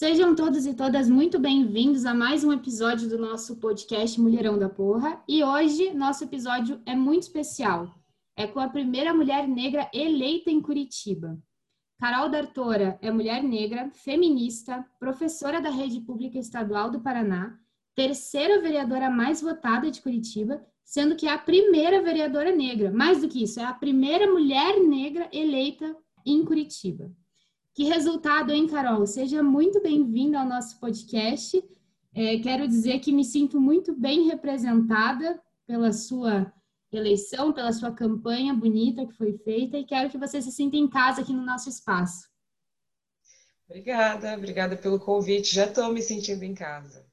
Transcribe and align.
Sejam 0.00 0.32
todos 0.32 0.64
e 0.64 0.74
todas 0.74 1.10
muito 1.10 1.40
bem-vindos 1.40 2.06
a 2.06 2.14
mais 2.14 2.44
um 2.44 2.52
episódio 2.52 3.08
do 3.08 3.18
nosso 3.18 3.56
podcast 3.56 4.20
Mulherão 4.20 4.56
da 4.56 4.68
Porra. 4.68 5.20
E 5.26 5.42
hoje, 5.42 5.92
nosso 5.92 6.22
episódio 6.22 6.80
é 6.86 6.94
muito 6.94 7.24
especial. 7.24 7.92
É 8.36 8.46
com 8.46 8.60
a 8.60 8.68
primeira 8.68 9.12
mulher 9.12 9.48
negra 9.48 9.90
eleita 9.92 10.52
em 10.52 10.62
Curitiba. 10.62 11.36
Carol 11.98 12.28
D'Artora 12.28 12.96
é 13.02 13.10
mulher 13.10 13.42
negra, 13.42 13.90
feminista, 13.92 14.86
professora 15.00 15.60
da 15.60 15.68
Rede 15.68 16.00
Pública 16.00 16.38
Estadual 16.38 16.92
do 16.92 17.00
Paraná, 17.00 17.58
terceira 17.96 18.62
vereadora 18.62 19.10
mais 19.10 19.42
votada 19.42 19.90
de 19.90 20.00
Curitiba, 20.00 20.64
sendo 20.84 21.16
que 21.16 21.26
é 21.26 21.32
a 21.32 21.38
primeira 21.38 22.00
vereadora 22.00 22.54
negra. 22.54 22.92
Mais 22.92 23.20
do 23.20 23.28
que 23.28 23.42
isso, 23.42 23.58
é 23.58 23.64
a 23.64 23.74
primeira 23.74 24.32
mulher 24.32 24.78
negra 24.78 25.28
eleita 25.32 25.92
em 26.24 26.44
Curitiba. 26.44 27.10
Que 27.78 27.84
resultado, 27.84 28.50
hein, 28.50 28.66
Carol? 28.66 29.06
Seja 29.06 29.40
muito 29.40 29.80
bem-vinda 29.80 30.40
ao 30.40 30.44
nosso 30.44 30.80
podcast. 30.80 31.62
É, 32.12 32.36
quero 32.40 32.66
dizer 32.66 32.98
que 32.98 33.12
me 33.12 33.24
sinto 33.24 33.60
muito 33.60 33.94
bem 33.94 34.26
representada 34.26 35.40
pela 35.64 35.92
sua 35.92 36.52
eleição, 36.90 37.52
pela 37.52 37.72
sua 37.72 37.92
campanha 37.92 38.52
bonita 38.52 39.06
que 39.06 39.12
foi 39.12 39.38
feita 39.44 39.78
e 39.78 39.84
quero 39.84 40.10
que 40.10 40.18
você 40.18 40.42
se 40.42 40.50
sinta 40.50 40.76
em 40.76 40.88
casa 40.88 41.20
aqui 41.20 41.32
no 41.32 41.44
nosso 41.46 41.68
espaço. 41.68 42.28
Obrigada, 43.68 44.34
obrigada 44.34 44.76
pelo 44.76 44.98
convite. 44.98 45.54
Já 45.54 45.66
estou 45.66 45.92
me 45.92 46.02
sentindo 46.02 46.42
em 46.42 46.54
casa. 46.54 47.06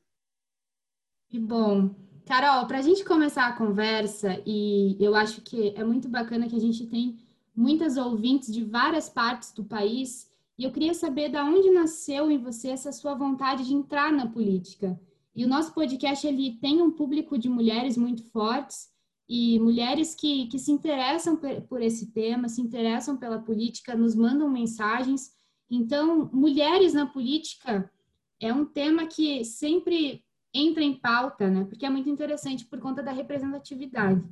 Que 1.29 1.37
bom. 1.37 1.93
Carol, 2.25 2.65
para 2.65 2.79
a 2.79 2.81
gente 2.81 3.05
começar 3.05 3.45
a 3.45 3.55
conversa, 3.55 4.41
e 4.47 4.97
eu 4.99 5.13
acho 5.13 5.43
que 5.43 5.75
é 5.77 5.83
muito 5.83 6.09
bacana 6.09 6.49
que 6.49 6.55
a 6.55 6.59
gente 6.59 6.87
tem 6.87 7.19
muitas 7.55 7.97
ouvintes 7.97 8.51
de 8.51 8.63
várias 8.63 9.07
partes 9.07 9.53
do 9.53 9.63
país 9.63 10.33
e 10.57 10.63
eu 10.63 10.71
queria 10.71 10.93
saber 10.93 11.29
da 11.29 11.43
onde 11.43 11.69
nasceu 11.69 12.31
em 12.31 12.37
você 12.37 12.69
essa 12.69 12.91
sua 12.91 13.13
vontade 13.13 13.65
de 13.65 13.73
entrar 13.73 14.11
na 14.11 14.27
política. 14.27 14.99
E 15.35 15.43
o 15.43 15.47
nosso 15.49 15.73
podcast 15.73 16.25
ele 16.25 16.57
tem 16.61 16.81
um 16.81 16.91
público 16.91 17.37
de 17.37 17.49
mulheres 17.49 17.97
muito 17.97 18.23
fortes 18.31 18.89
e 19.27 19.59
mulheres 19.59 20.15
que, 20.15 20.47
que 20.47 20.57
se 20.57 20.71
interessam 20.71 21.37
por 21.67 21.81
esse 21.81 22.11
tema, 22.11 22.47
se 22.47 22.61
interessam 22.61 23.17
pela 23.17 23.39
política, 23.39 23.95
nos 23.95 24.15
mandam 24.15 24.49
mensagens. 24.49 25.31
Então, 25.69 26.29
mulheres 26.31 26.93
na 26.93 27.05
política 27.05 27.91
é 28.39 28.53
um 28.53 28.65
tema 28.65 29.07
que 29.07 29.43
sempre 29.43 30.23
entra 30.53 30.83
em 30.83 30.93
pauta, 30.93 31.49
né? 31.49 31.65
Porque 31.65 31.85
é 31.85 31.89
muito 31.89 32.09
interessante 32.09 32.65
por 32.65 32.79
conta 32.79 33.03
da 33.03 33.11
representatividade. 33.11 34.23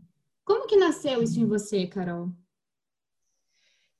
Como 0.45 0.67
que 0.67 0.77
nasceu 0.77 1.21
isso 1.21 1.39
em 1.39 1.45
você, 1.45 1.85
Carol? 1.85 2.31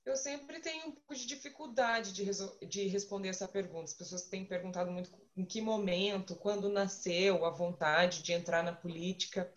Eu 0.06 0.18
sempre 0.18 0.59
tenho 0.59 0.88
um 0.88 0.91
pouco 0.91 1.16
de 1.16 1.25
dificuldade 1.25 2.12
de, 2.12 2.25
de 2.68 2.88
responder 2.88 3.30
essa 3.30 3.47
pergunta. 3.47 3.86
As 3.86 3.94
pessoas 3.94 4.24
têm 4.24 4.46
perguntado 4.46 4.91
muito 4.91 5.09
em 5.36 5.46
que 5.46 5.62
momento, 5.62 6.36
quando 6.36 6.69
nasceu 6.69 7.46
a 7.46 7.50
vontade 7.50 8.22
de 8.22 8.34
entrar 8.34 8.63
na 8.63 8.74
política. 8.74 9.52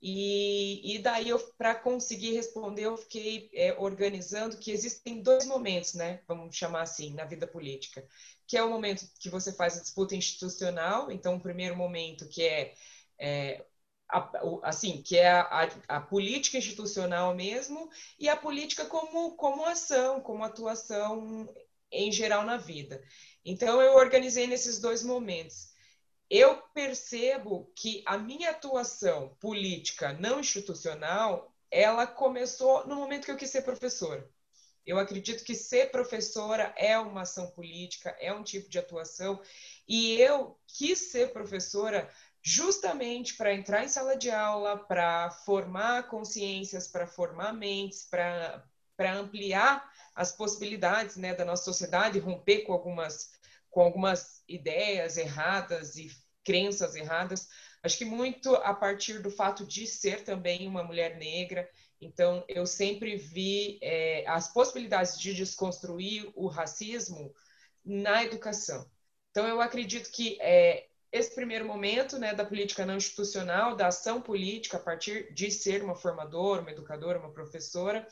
E, 0.00 0.94
e 0.94 0.98
daí, 1.00 1.28
para 1.58 1.74
conseguir 1.74 2.32
responder, 2.32 2.84
eu 2.84 2.96
fiquei 2.96 3.50
é, 3.52 3.74
organizando 3.78 4.56
que 4.56 4.70
existem 4.70 5.22
dois 5.22 5.44
momentos, 5.44 5.94
né? 5.94 6.22
Vamos 6.26 6.56
chamar 6.56 6.82
assim, 6.82 7.12
na 7.12 7.24
vida 7.24 7.46
política. 7.46 8.06
Que 8.46 8.56
é 8.56 8.62
o 8.62 8.70
momento 8.70 9.10
que 9.18 9.28
você 9.28 9.52
faz 9.52 9.76
a 9.76 9.82
disputa 9.82 10.14
institucional. 10.14 11.10
Então, 11.10 11.36
o 11.36 11.40
primeiro 11.40 11.76
momento 11.76 12.28
que 12.28 12.44
é, 12.44 12.74
é 13.18 13.64
assim, 14.62 15.02
que 15.02 15.16
é 15.16 15.28
a, 15.28 15.40
a, 15.42 15.96
a, 15.96 16.00
política 16.00 16.58
institucional 16.58 17.34
mesmo 17.34 17.90
e 18.18 18.28
a 18.28 18.36
política 18.36 18.84
como, 18.84 19.36
como 19.36 19.64
ação, 19.64 20.20
como 20.20 20.44
atuação 20.44 21.48
em 21.90 22.10
geral 22.10 22.44
na 22.44 22.56
vida. 22.56 23.02
Então, 23.44 23.80
eu 23.80 23.94
organizei 23.94 24.46
nesses 24.46 24.78
dois 24.80 25.02
momentos. 25.02 25.70
Eu 26.28 26.56
percebo 26.74 27.72
que 27.74 28.02
a 28.06 28.16
minha 28.16 28.50
atuação 28.50 29.36
política 29.40 30.12
não 30.12 30.40
institucional, 30.40 31.52
ela 31.70 32.06
começou 32.06 32.86
no 32.86 32.96
momento 32.96 33.24
que 33.24 33.30
eu 33.32 33.36
quis 33.36 33.50
ser 33.50 33.62
professora. 33.62 34.28
Eu 34.86 34.98
acredito 34.98 35.44
que 35.44 35.54
ser 35.54 35.90
professora 35.90 36.72
é 36.76 36.98
uma 36.98 37.22
ação 37.22 37.50
política, 37.50 38.16
é 38.20 38.32
um 38.32 38.42
tipo 38.42 38.68
de 38.68 38.78
atuação, 38.78 39.40
e 39.86 40.20
eu 40.20 40.58
quis 40.66 41.10
ser 41.10 41.32
professora 41.32 42.10
justamente 42.42 43.36
para 43.36 43.54
entrar 43.54 43.84
em 43.84 43.88
sala 43.88 44.16
de 44.16 44.30
aula, 44.30 44.76
para 44.76 45.30
formar 45.30 46.08
consciências, 46.08 46.88
para 46.88 47.06
formar 47.06 47.52
mentes, 47.52 48.04
para 48.08 48.64
ampliar 48.98 49.90
as 50.14 50.32
possibilidades 50.32 51.16
né, 51.16 51.34
da 51.34 51.44
nossa 51.44 51.64
sociedade, 51.64 52.18
romper 52.18 52.62
com 52.62 52.72
algumas, 52.72 53.30
com 53.70 53.80
algumas 53.80 54.42
ideias 54.48 55.16
erradas 55.16 55.96
e 55.96 56.10
crenças 56.44 56.94
erradas. 56.94 57.48
Acho 57.82 57.98
que 57.98 58.04
muito 58.04 58.54
a 58.56 58.74
partir 58.74 59.20
do 59.20 59.30
fato 59.30 59.64
de 59.64 59.86
ser 59.86 60.24
também 60.24 60.66
uma 60.66 60.82
mulher 60.82 61.16
negra. 61.16 61.68
Então, 62.00 62.44
eu 62.48 62.66
sempre 62.66 63.16
vi 63.16 63.78
é, 63.82 64.24
as 64.26 64.52
possibilidades 64.52 65.18
de 65.18 65.34
desconstruir 65.34 66.30
o 66.34 66.46
racismo 66.46 67.32
na 67.84 68.24
educação. 68.24 68.90
Então, 69.30 69.46
eu 69.46 69.60
acredito 69.60 70.10
que 70.10 70.38
é, 70.40 70.89
esse 71.12 71.34
primeiro 71.34 71.64
momento 71.64 72.18
né, 72.18 72.34
da 72.34 72.44
política 72.44 72.86
não 72.86 72.96
institucional, 72.96 73.74
da 73.74 73.88
ação 73.88 74.20
política, 74.22 74.76
a 74.76 74.80
partir 74.80 75.32
de 75.32 75.50
ser 75.50 75.82
uma 75.82 75.96
formadora, 75.96 76.62
uma 76.62 76.70
educadora, 76.70 77.18
uma 77.18 77.32
professora. 77.32 78.06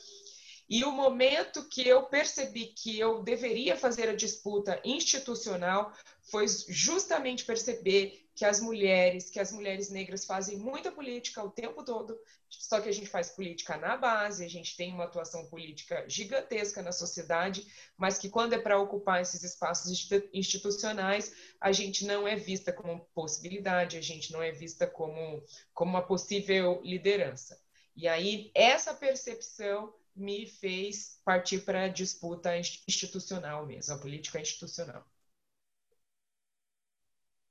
E 0.69 0.83
o 0.83 0.91
momento 0.91 1.67
que 1.67 1.87
eu 1.87 2.03
percebi 2.03 2.67
que 2.67 2.99
eu 2.99 3.23
deveria 3.23 3.75
fazer 3.75 4.07
a 4.07 4.15
disputa 4.15 4.79
institucional 4.85 5.91
foi 6.21 6.45
justamente 6.67 7.43
perceber 7.43 8.29
que 8.35 8.45
as 8.45 8.61
mulheres, 8.61 9.29
que 9.29 9.39
as 9.39 9.51
mulheres 9.51 9.89
negras 9.89 10.25
fazem 10.25 10.57
muita 10.57 10.91
política 10.91 11.43
o 11.43 11.49
tempo 11.49 11.83
todo, 11.83 12.17
só 12.47 12.79
que 12.79 12.87
a 12.87 12.91
gente 12.91 13.09
faz 13.09 13.31
política 13.31 13.77
na 13.77 13.97
base, 13.97 14.45
a 14.45 14.47
gente 14.47 14.77
tem 14.77 14.93
uma 14.93 15.05
atuação 15.05 15.45
política 15.47 16.05
gigantesca 16.07 16.81
na 16.81 16.91
sociedade, 16.91 17.65
mas 17.97 18.17
que 18.17 18.29
quando 18.29 18.53
é 18.53 18.59
para 18.59 18.79
ocupar 18.79 19.21
esses 19.21 19.43
espaços 19.43 20.07
institucionais, 20.31 21.33
a 21.59 21.71
gente 21.71 22.05
não 22.05 22.27
é 22.27 22.35
vista 22.35 22.71
como 22.71 23.05
possibilidade, 23.13 23.97
a 23.97 24.01
gente 24.01 24.31
não 24.31 24.41
é 24.41 24.51
vista 24.51 24.85
como, 24.87 25.43
como 25.73 25.91
uma 25.91 26.05
possível 26.05 26.79
liderança. 26.83 27.59
E 27.95 28.07
aí, 28.07 28.51
essa 28.55 28.93
percepção 28.93 29.93
me 30.15 30.47
fez 30.47 31.19
partir 31.23 31.59
para 31.65 31.85
a 31.85 31.87
disputa 31.87 32.57
institucional 32.57 33.65
mesmo, 33.65 33.93
a 33.93 33.97
política 33.97 34.39
institucional. 34.39 35.05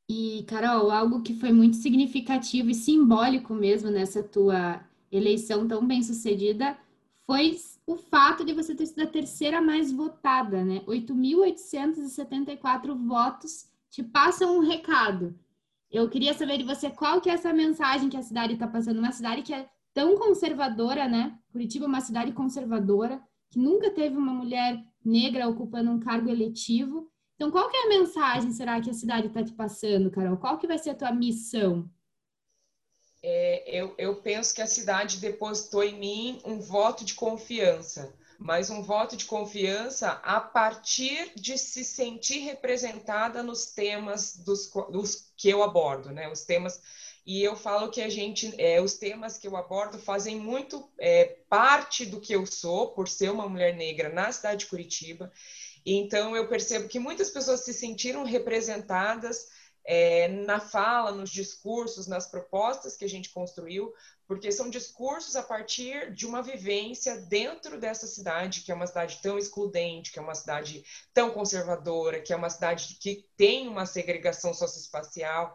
E, 0.08 0.44
Carol, 0.48 0.90
algo 0.90 1.22
que 1.22 1.34
foi 1.34 1.52
muito 1.52 1.76
significativo 1.76 2.70
e 2.70 2.74
simbólico 2.74 3.54
mesmo 3.54 3.90
nessa 3.90 4.22
tua 4.22 4.82
eleição 5.12 5.68
tão 5.68 5.86
bem 5.86 6.02
sucedida 6.02 6.78
foi 7.26 7.56
o 7.86 7.96
fato 7.96 8.44
de 8.44 8.52
você 8.54 8.74
ter 8.74 8.86
sido 8.86 9.02
a 9.02 9.06
terceira 9.06 9.60
mais 9.60 9.92
votada, 9.92 10.64
né? 10.64 10.80
8.874 10.86 12.94
votos 13.06 13.68
te 13.90 14.02
passam 14.02 14.56
um 14.56 14.60
recado. 14.60 15.38
Eu 15.90 16.08
queria 16.08 16.32
saber 16.32 16.56
de 16.58 16.64
você 16.64 16.90
qual 16.90 17.20
que 17.20 17.28
é 17.28 17.34
essa 17.34 17.52
mensagem 17.52 18.08
que 18.08 18.16
a 18.16 18.22
cidade 18.22 18.54
está 18.54 18.66
passando. 18.66 18.98
Uma 18.98 19.12
cidade 19.12 19.42
que 19.42 19.52
é 19.52 19.68
tão 19.94 20.16
conservadora, 20.16 21.08
né? 21.08 21.38
Curitiba 21.50 21.84
é 21.84 21.88
uma 21.88 22.00
cidade 22.00 22.32
conservadora, 22.32 23.22
que 23.50 23.58
nunca 23.58 23.90
teve 23.90 24.16
uma 24.16 24.32
mulher 24.32 24.82
negra 25.04 25.48
ocupando 25.48 25.90
um 25.90 26.00
cargo 26.00 26.28
eletivo. 26.28 27.10
Então, 27.34 27.50
qual 27.50 27.68
que 27.70 27.76
é 27.76 27.84
a 27.84 27.88
mensagem, 27.88 28.50
será, 28.52 28.80
que 28.80 28.90
a 28.90 28.94
cidade 28.94 29.28
está 29.28 29.42
te 29.42 29.52
passando, 29.52 30.10
Carol? 30.10 30.36
Qual 30.36 30.58
que 30.58 30.66
vai 30.66 30.78
ser 30.78 30.90
a 30.90 30.94
tua 30.94 31.12
missão? 31.12 31.88
É, 33.22 33.80
eu, 33.80 33.94
eu 33.98 34.16
penso 34.16 34.54
que 34.54 34.62
a 34.62 34.66
cidade 34.66 35.18
depositou 35.18 35.82
em 35.82 35.98
mim 35.98 36.40
um 36.44 36.60
voto 36.60 37.04
de 37.04 37.14
confiança, 37.14 38.14
mas 38.38 38.70
um 38.70 38.82
voto 38.82 39.16
de 39.16 39.24
confiança 39.24 40.10
a 40.22 40.40
partir 40.40 41.32
de 41.34 41.58
se 41.58 41.84
sentir 41.84 42.38
representada 42.40 43.42
nos 43.42 43.72
temas 43.72 44.36
dos, 44.36 44.70
dos 44.90 45.32
que 45.36 45.48
eu 45.48 45.62
abordo, 45.62 46.12
né? 46.12 46.30
Os 46.30 46.44
temas 46.44 46.80
e 47.28 47.44
eu 47.44 47.54
falo 47.54 47.90
que 47.90 48.00
a 48.00 48.08
gente, 48.08 48.54
é, 48.56 48.80
os 48.80 48.94
temas 48.94 49.36
que 49.36 49.46
eu 49.46 49.54
abordo 49.54 49.98
fazem 49.98 50.36
muito 50.40 50.90
é, 50.98 51.36
parte 51.46 52.06
do 52.06 52.22
que 52.22 52.32
eu 52.32 52.46
sou, 52.46 52.94
por 52.94 53.06
ser 53.06 53.30
uma 53.30 53.46
mulher 53.46 53.76
negra 53.76 54.08
na 54.08 54.32
cidade 54.32 54.60
de 54.60 54.66
Curitiba. 54.70 55.30
Então 55.84 56.34
eu 56.34 56.48
percebo 56.48 56.88
que 56.88 56.98
muitas 56.98 57.28
pessoas 57.28 57.60
se 57.60 57.74
sentiram 57.74 58.24
representadas 58.24 59.46
é, 59.84 60.26
na 60.28 60.58
fala, 60.58 61.12
nos 61.12 61.28
discursos, 61.28 62.06
nas 62.06 62.26
propostas 62.26 62.96
que 62.96 63.04
a 63.04 63.08
gente 63.08 63.28
construiu, 63.28 63.92
porque 64.26 64.50
são 64.50 64.70
discursos 64.70 65.36
a 65.36 65.42
partir 65.42 66.14
de 66.14 66.24
uma 66.24 66.42
vivência 66.42 67.18
dentro 67.18 67.78
dessa 67.78 68.06
cidade, 68.06 68.62
que 68.62 68.72
é 68.72 68.74
uma 68.74 68.86
cidade 68.86 69.20
tão 69.20 69.36
excludente, 69.36 70.12
que 70.12 70.18
é 70.18 70.22
uma 70.22 70.34
cidade 70.34 70.82
tão 71.12 71.30
conservadora, 71.30 72.22
que 72.22 72.32
é 72.32 72.36
uma 72.36 72.48
cidade 72.48 72.96
que 72.98 73.26
tem 73.36 73.68
uma 73.68 73.84
segregação 73.84 74.54
socioespacial, 74.54 75.54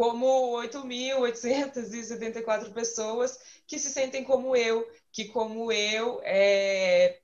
como 0.00 0.56
8.874 0.62 2.72
pessoas 2.72 3.38
que 3.66 3.78
se 3.78 3.90
sentem 3.90 4.24
como 4.24 4.56
eu, 4.56 4.90
que 5.12 5.26
como 5.26 5.70
eu 5.70 6.22
é, 6.24 7.20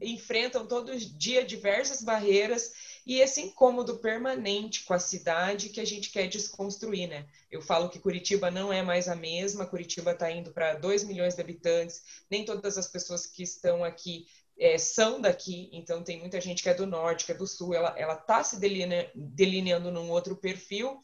enfrentam 0.00 0.66
todo 0.66 0.96
dia 0.96 1.44
diversas 1.44 2.00
barreiras 2.00 2.72
e 3.04 3.20
esse 3.20 3.42
incômodo 3.42 3.98
permanente 3.98 4.84
com 4.84 4.94
a 4.94 4.98
cidade 4.98 5.68
que 5.68 5.82
a 5.82 5.84
gente 5.84 6.08
quer 6.08 6.28
desconstruir, 6.28 7.08
né? 7.08 7.26
Eu 7.50 7.60
falo 7.60 7.90
que 7.90 7.98
Curitiba 7.98 8.50
não 8.50 8.72
é 8.72 8.82
mais 8.82 9.06
a 9.06 9.14
mesma, 9.14 9.66
Curitiba 9.66 10.12
está 10.12 10.30
indo 10.30 10.50
para 10.50 10.72
2 10.72 11.04
milhões 11.04 11.34
de 11.34 11.42
habitantes, 11.42 12.24
nem 12.30 12.42
todas 12.42 12.78
as 12.78 12.88
pessoas 12.88 13.26
que 13.26 13.42
estão 13.42 13.84
aqui 13.84 14.26
é, 14.58 14.78
são 14.78 15.20
daqui, 15.20 15.68
então 15.70 16.02
tem 16.02 16.18
muita 16.18 16.40
gente 16.40 16.62
que 16.62 16.70
é 16.70 16.74
do 16.74 16.86
norte, 16.86 17.26
que 17.26 17.32
é 17.32 17.34
do 17.34 17.46
sul, 17.46 17.74
ela 17.74 18.14
está 18.14 18.42
se 18.42 18.58
deline 18.58 19.10
delineando 19.14 19.90
num 19.90 20.10
outro 20.10 20.34
perfil, 20.34 20.98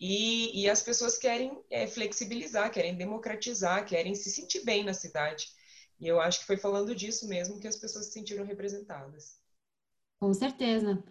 e, 0.00 0.62
e 0.62 0.70
as 0.70 0.82
pessoas 0.82 1.18
querem 1.18 1.58
é, 1.70 1.86
flexibilizar, 1.86 2.70
querem 2.70 2.96
democratizar, 2.96 3.84
querem 3.84 4.14
se 4.14 4.30
sentir 4.30 4.64
bem 4.64 4.84
na 4.84 4.94
cidade. 4.94 5.48
E 6.00 6.06
eu 6.06 6.20
acho 6.20 6.40
que 6.40 6.46
foi 6.46 6.56
falando 6.56 6.94
disso 6.94 7.26
mesmo 7.26 7.58
que 7.58 7.66
as 7.66 7.76
pessoas 7.76 8.06
se 8.06 8.12
sentiram 8.12 8.44
representadas. 8.44 9.36
Com 10.20 10.32
certeza. 10.32 11.02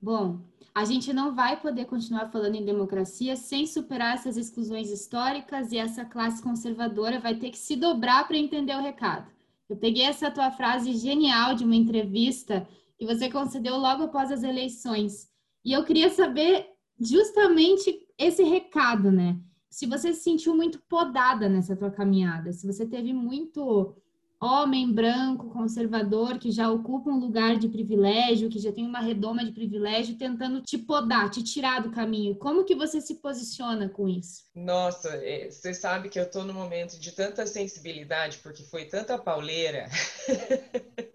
Bom, 0.00 0.40
a 0.74 0.84
gente 0.84 1.12
não 1.12 1.34
vai 1.34 1.60
poder 1.60 1.84
continuar 1.84 2.30
falando 2.32 2.56
em 2.56 2.64
democracia 2.64 3.36
sem 3.36 3.66
superar 3.66 4.14
essas 4.14 4.36
exclusões 4.36 4.90
históricas 4.90 5.70
e 5.70 5.78
essa 5.78 6.04
classe 6.04 6.42
conservadora 6.42 7.20
vai 7.20 7.36
ter 7.36 7.50
que 7.50 7.58
se 7.58 7.76
dobrar 7.76 8.26
para 8.26 8.36
entender 8.36 8.74
o 8.74 8.82
recado. 8.82 9.30
Eu 9.68 9.76
peguei 9.76 10.04
essa 10.04 10.30
tua 10.30 10.50
frase 10.50 10.92
genial 10.94 11.54
de 11.54 11.64
uma 11.64 11.76
entrevista 11.76 12.66
que 12.98 13.06
você 13.06 13.30
concedeu 13.30 13.76
logo 13.76 14.04
após 14.04 14.32
as 14.32 14.42
eleições. 14.42 15.30
E 15.64 15.72
eu 15.72 15.84
queria 15.84 16.10
saber 16.10 16.68
justamente 17.00 18.06
esse 18.18 18.42
recado, 18.42 19.10
né? 19.10 19.38
Se 19.70 19.86
você 19.86 20.12
se 20.12 20.22
sentiu 20.22 20.54
muito 20.54 20.78
podada 20.88 21.48
nessa 21.48 21.74
tua 21.74 21.90
caminhada, 21.90 22.52
se 22.52 22.66
você 22.66 22.86
teve 22.86 23.12
muito 23.12 23.96
homem 24.42 24.92
branco, 24.92 25.50
conservador, 25.50 26.36
que 26.38 26.50
já 26.50 26.68
ocupa 26.68 27.08
um 27.08 27.20
lugar 27.20 27.56
de 27.56 27.68
privilégio, 27.68 28.48
que 28.50 28.58
já 28.58 28.72
tem 28.72 28.84
uma 28.84 28.98
redoma 28.98 29.44
de 29.44 29.52
privilégio, 29.52 30.18
tentando 30.18 30.60
te 30.60 30.76
podar, 30.76 31.30
te 31.30 31.44
tirar 31.44 31.80
do 31.80 31.92
caminho. 31.92 32.34
Como 32.34 32.64
que 32.64 32.74
você 32.74 33.00
se 33.00 33.14
posiciona 33.16 33.88
com 33.88 34.08
isso? 34.08 34.42
Nossa, 34.52 35.10
é, 35.22 35.48
você 35.48 35.72
sabe 35.72 36.08
que 36.08 36.18
eu 36.18 36.24
estou 36.24 36.42
num 36.42 36.54
momento 36.54 36.98
de 36.98 37.12
tanta 37.12 37.46
sensibilidade, 37.46 38.38
porque 38.38 38.64
foi 38.64 38.86
tanta 38.86 39.16
pauleira. 39.16 39.88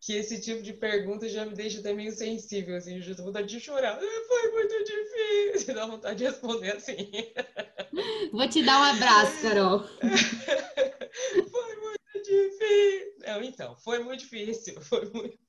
que 0.00 0.14
esse 0.14 0.40
tipo 0.40 0.62
de 0.62 0.72
pergunta 0.72 1.28
já 1.28 1.44
me 1.44 1.54
deixa 1.54 1.80
até 1.80 1.92
meio 1.92 2.12
sensível, 2.12 2.76
assim, 2.76 2.96
eu 2.96 3.02
já 3.02 3.14
tô 3.16 3.24
vontade 3.24 3.48
de 3.48 3.58
chorar. 3.58 3.98
Foi 3.98 4.52
muito 4.52 4.78
difícil, 4.84 5.11
dá 5.74 5.86
vontade 5.86 6.18
de 6.18 6.24
responder 6.24 6.76
assim. 6.76 7.10
Vou 8.32 8.48
te 8.48 8.64
dar 8.64 8.80
um 8.80 8.84
abraço, 8.84 9.42
Carol. 9.42 9.80
foi 11.50 11.76
muito 11.76 12.22
difícil. 12.22 13.12
Não, 13.26 13.42
então, 13.42 13.76
foi 13.76 13.98
muito 14.02 14.20
difícil, 14.20 14.80
foi 14.80 15.10
muito 15.10 15.42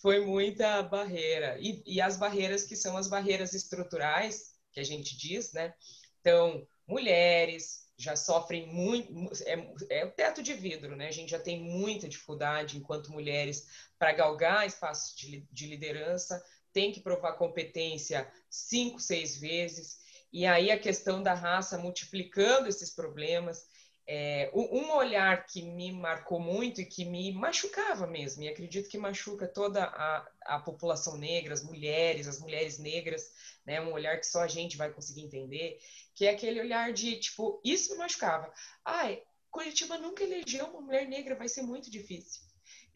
foi 0.00 0.24
muita 0.24 0.82
barreira. 0.82 1.58
E, 1.60 1.82
e 1.86 2.00
as 2.00 2.16
barreiras 2.16 2.64
que 2.64 2.74
são 2.74 2.96
as 2.96 3.08
barreiras 3.08 3.52
estruturais, 3.52 4.54
que 4.72 4.80
a 4.80 4.84
gente 4.84 5.16
diz, 5.16 5.52
né? 5.52 5.74
Então, 6.20 6.66
mulheres, 6.86 7.86
já 7.96 8.14
sofrem 8.14 8.66
muito, 8.66 9.12
é, 9.44 9.72
é, 9.90 10.04
o 10.04 10.10
teto 10.10 10.42
de 10.42 10.54
vidro, 10.54 10.96
né? 10.96 11.08
A 11.08 11.12
gente 11.12 11.30
já 11.30 11.38
tem 11.38 11.60
muita 11.60 12.08
dificuldade 12.08 12.78
enquanto 12.78 13.12
mulheres 13.12 13.66
para 13.98 14.12
galgar 14.12 14.66
espaços 14.66 15.16
de, 15.16 15.46
de 15.50 15.66
liderança, 15.66 16.42
tem 16.72 16.92
que 16.92 17.00
provar 17.00 17.32
competência 17.34 18.30
cinco, 18.48 19.00
seis 19.00 19.36
vezes, 19.36 19.98
e 20.32 20.46
aí 20.46 20.70
a 20.70 20.78
questão 20.78 21.22
da 21.22 21.34
raça 21.34 21.78
multiplicando 21.78 22.68
esses 22.68 22.90
problemas. 22.90 23.66
É, 24.10 24.50
um 24.54 24.90
olhar 24.92 25.44
que 25.44 25.60
me 25.60 25.92
marcou 25.92 26.40
muito 26.40 26.80
e 26.80 26.86
que 26.86 27.04
me 27.04 27.30
machucava 27.30 28.06
mesmo, 28.06 28.42
e 28.42 28.48
acredito 28.48 28.88
que 28.88 28.96
machuca 28.96 29.46
toda 29.46 29.84
a, 29.84 30.26
a 30.46 30.58
população 30.60 31.18
negra, 31.18 31.52
as 31.52 31.62
mulheres, 31.62 32.26
as 32.26 32.40
mulheres 32.40 32.78
negras, 32.78 33.30
né, 33.66 33.82
um 33.82 33.92
olhar 33.92 34.18
que 34.18 34.26
só 34.26 34.40
a 34.40 34.48
gente 34.48 34.78
vai 34.78 34.90
conseguir 34.90 35.20
entender, 35.20 35.78
que 36.14 36.24
é 36.24 36.30
aquele 36.30 36.58
olhar 36.58 36.90
de, 36.90 37.20
tipo, 37.20 37.60
isso 37.62 37.92
me 37.92 37.98
machucava. 37.98 38.50
Ai, 38.82 39.22
Curitiba 39.50 39.98
nunca 39.98 40.24
elegeu 40.24 40.64
uma 40.68 40.80
mulher 40.80 41.06
negra, 41.06 41.34
vai 41.34 41.48
ser 41.48 41.60
muito 41.60 41.90
difícil. 41.90 42.47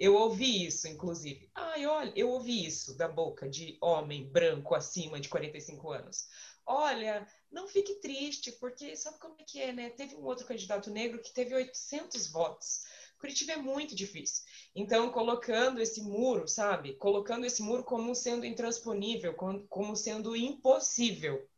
Eu 0.03 0.17
ouvi 0.17 0.67
isso, 0.67 0.89
inclusive. 0.89 1.49
Ai, 1.55 1.87
olha, 1.87 2.13
eu 2.17 2.29
ouvi 2.31 2.67
isso 2.67 2.97
da 2.97 3.07
boca 3.07 3.49
de 3.49 3.79
homem 3.81 4.25
branco 4.25 4.75
acima 4.75 5.21
de 5.21 5.29
45 5.29 5.93
anos. 5.93 6.27
Olha, 6.67 7.25
não 7.53 7.69
fique 7.69 7.95
triste, 8.01 8.51
porque 8.51 8.97
sabe 8.97 9.21
como 9.21 9.37
é 9.39 9.45
que 9.45 9.63
é, 9.63 9.73
né? 9.73 9.91
Teve 9.91 10.17
um 10.17 10.25
outro 10.25 10.45
candidato 10.45 10.91
negro 10.91 11.23
que 11.23 11.33
teve 11.33 11.55
800 11.55 12.27
votos. 12.33 12.83
Curitiba 13.17 13.53
é 13.53 13.57
muito 13.59 13.95
difícil. 13.95 14.43
Então, 14.75 15.09
colocando 15.13 15.81
esse 15.81 16.03
muro, 16.03 16.49
sabe? 16.49 16.95
Colocando 16.95 17.47
esse 17.47 17.63
muro 17.63 17.85
como 17.85 18.13
sendo 18.13 18.45
intransponível, 18.45 19.35
como 19.69 19.95
sendo 19.95 20.35
impossível. 20.35 21.49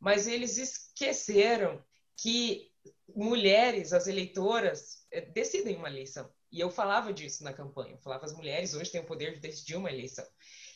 Mas 0.00 0.26
eles 0.26 0.56
esqueceram 0.56 1.84
que 2.16 2.72
mulheres, 3.14 3.92
as 3.92 4.06
eleitoras, 4.06 5.06
eh, 5.10 5.20
decidem 5.20 5.76
uma 5.76 5.90
eleição. 5.90 6.32
E 6.54 6.60
eu 6.60 6.70
falava 6.70 7.12
disso 7.12 7.42
na 7.42 7.52
campanha. 7.52 7.94
Eu 7.94 7.98
falava, 7.98 8.24
as 8.24 8.32
mulheres 8.32 8.74
hoje 8.74 8.88
têm 8.88 9.00
o 9.00 9.06
poder 9.06 9.34
de 9.34 9.40
decidir 9.40 9.74
uma 9.74 9.90
eleição. 9.90 10.24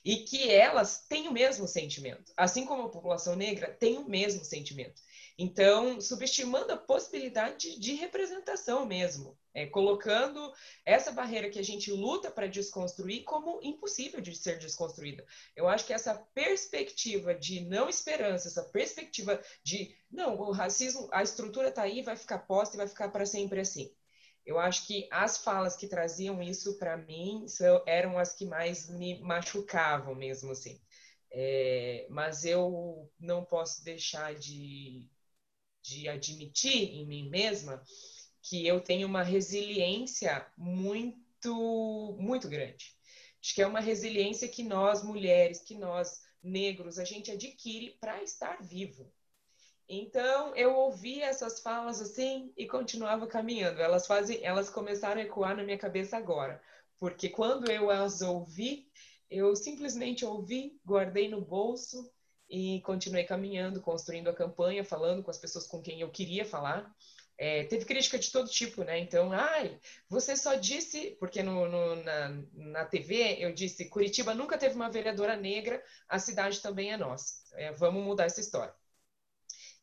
E 0.04 0.24
que 0.24 0.50
elas 0.50 1.06
têm 1.06 1.28
o 1.28 1.32
mesmo 1.32 1.68
sentimento. 1.68 2.32
Assim 2.36 2.66
como 2.66 2.82
a 2.82 2.88
população 2.88 3.36
negra 3.36 3.72
tem 3.72 3.96
o 3.96 4.08
mesmo 4.08 4.44
sentimento. 4.44 5.00
Então, 5.38 6.00
subestimando 6.00 6.72
a 6.72 6.76
possibilidade 6.76 7.78
de 7.78 7.94
representação 7.94 8.84
mesmo, 8.84 9.38
é, 9.54 9.66
colocando 9.66 10.52
essa 10.84 11.12
barreira 11.12 11.48
que 11.48 11.60
a 11.60 11.64
gente 11.64 11.92
luta 11.92 12.28
para 12.28 12.48
desconstruir 12.48 13.22
como 13.22 13.60
impossível 13.62 14.20
de 14.20 14.34
ser 14.34 14.58
desconstruída. 14.58 15.24
Eu 15.54 15.68
acho 15.68 15.86
que 15.86 15.92
essa 15.92 16.12
perspectiva 16.34 17.36
de 17.36 17.60
não 17.60 17.88
esperança, 17.88 18.48
essa 18.48 18.64
perspectiva 18.64 19.40
de 19.62 19.96
não, 20.10 20.36
o 20.40 20.50
racismo, 20.50 21.08
a 21.12 21.22
estrutura 21.22 21.68
está 21.68 21.82
aí, 21.82 22.02
vai 22.02 22.16
ficar 22.16 22.38
posta 22.38 22.74
e 22.74 22.78
vai 22.78 22.88
ficar 22.88 23.10
para 23.10 23.24
sempre 23.24 23.60
assim. 23.60 23.94
Eu 24.48 24.58
acho 24.58 24.86
que 24.86 25.06
as 25.10 25.36
falas 25.36 25.76
que 25.76 25.86
traziam 25.86 26.42
isso 26.42 26.78
para 26.78 26.96
mim 26.96 27.46
são, 27.46 27.82
eram 27.86 28.18
as 28.18 28.34
que 28.34 28.46
mais 28.46 28.88
me 28.88 29.20
machucavam 29.20 30.14
mesmo 30.14 30.52
assim. 30.52 30.80
É, 31.30 32.06
mas 32.08 32.46
eu 32.46 33.12
não 33.20 33.44
posso 33.44 33.84
deixar 33.84 34.34
de, 34.34 35.06
de 35.82 36.08
admitir 36.08 36.94
em 36.94 37.06
mim 37.06 37.28
mesma 37.28 37.84
que 38.42 38.66
eu 38.66 38.80
tenho 38.80 39.06
uma 39.06 39.22
resiliência 39.22 40.50
muito, 40.56 42.16
muito 42.18 42.48
grande. 42.48 42.96
Acho 43.42 43.54
que 43.54 43.60
é 43.60 43.66
uma 43.66 43.80
resiliência 43.80 44.48
que 44.48 44.62
nós, 44.62 45.04
mulheres, 45.04 45.60
que 45.60 45.74
nós, 45.74 46.22
negros, 46.42 46.98
a 46.98 47.04
gente 47.04 47.30
adquire 47.30 47.98
para 48.00 48.22
estar 48.22 48.62
vivo. 48.62 49.12
Então, 49.88 50.54
eu 50.54 50.74
ouvi 50.74 51.22
essas 51.22 51.60
falas 51.60 52.00
assim 52.00 52.52
e 52.56 52.66
continuava 52.66 53.26
caminhando. 53.26 53.80
Elas 53.80 54.06
fazem, 54.06 54.44
elas 54.44 54.68
começaram 54.68 55.20
a 55.20 55.24
ecoar 55.24 55.56
na 55.56 55.64
minha 55.64 55.78
cabeça 55.78 56.16
agora, 56.16 56.60
porque 56.98 57.28
quando 57.30 57.70
eu 57.70 57.90
as 57.90 58.20
ouvi, 58.20 58.90
eu 59.30 59.56
simplesmente 59.56 60.24
ouvi, 60.26 60.78
guardei 60.84 61.28
no 61.28 61.40
bolso 61.40 62.10
e 62.50 62.80
continuei 62.82 63.24
caminhando, 63.24 63.80
construindo 63.80 64.28
a 64.28 64.34
campanha, 64.34 64.84
falando 64.84 65.22
com 65.22 65.30
as 65.30 65.38
pessoas 65.38 65.66
com 65.66 65.80
quem 65.80 66.00
eu 66.00 66.10
queria 66.10 66.44
falar. 66.44 66.94
É, 67.38 67.64
teve 67.64 67.84
crítica 67.84 68.18
de 68.18 68.32
todo 68.32 68.50
tipo, 68.50 68.82
né? 68.82 68.98
Então, 68.98 69.32
ai, 69.32 69.78
você 70.08 70.36
só 70.36 70.54
disse, 70.54 71.16
porque 71.20 71.42
no, 71.42 71.68
no, 71.68 71.96
na, 72.02 72.42
na 72.52 72.84
TV 72.84 73.36
eu 73.38 73.54
disse, 73.54 73.88
Curitiba 73.88 74.34
nunca 74.34 74.58
teve 74.58 74.74
uma 74.74 74.90
vereadora 74.90 75.36
negra, 75.36 75.82
a 76.08 76.18
cidade 76.18 76.60
também 76.60 76.92
é 76.92 76.96
nossa. 76.96 77.34
É, 77.54 77.72
vamos 77.72 78.04
mudar 78.04 78.24
essa 78.24 78.40
história. 78.40 78.74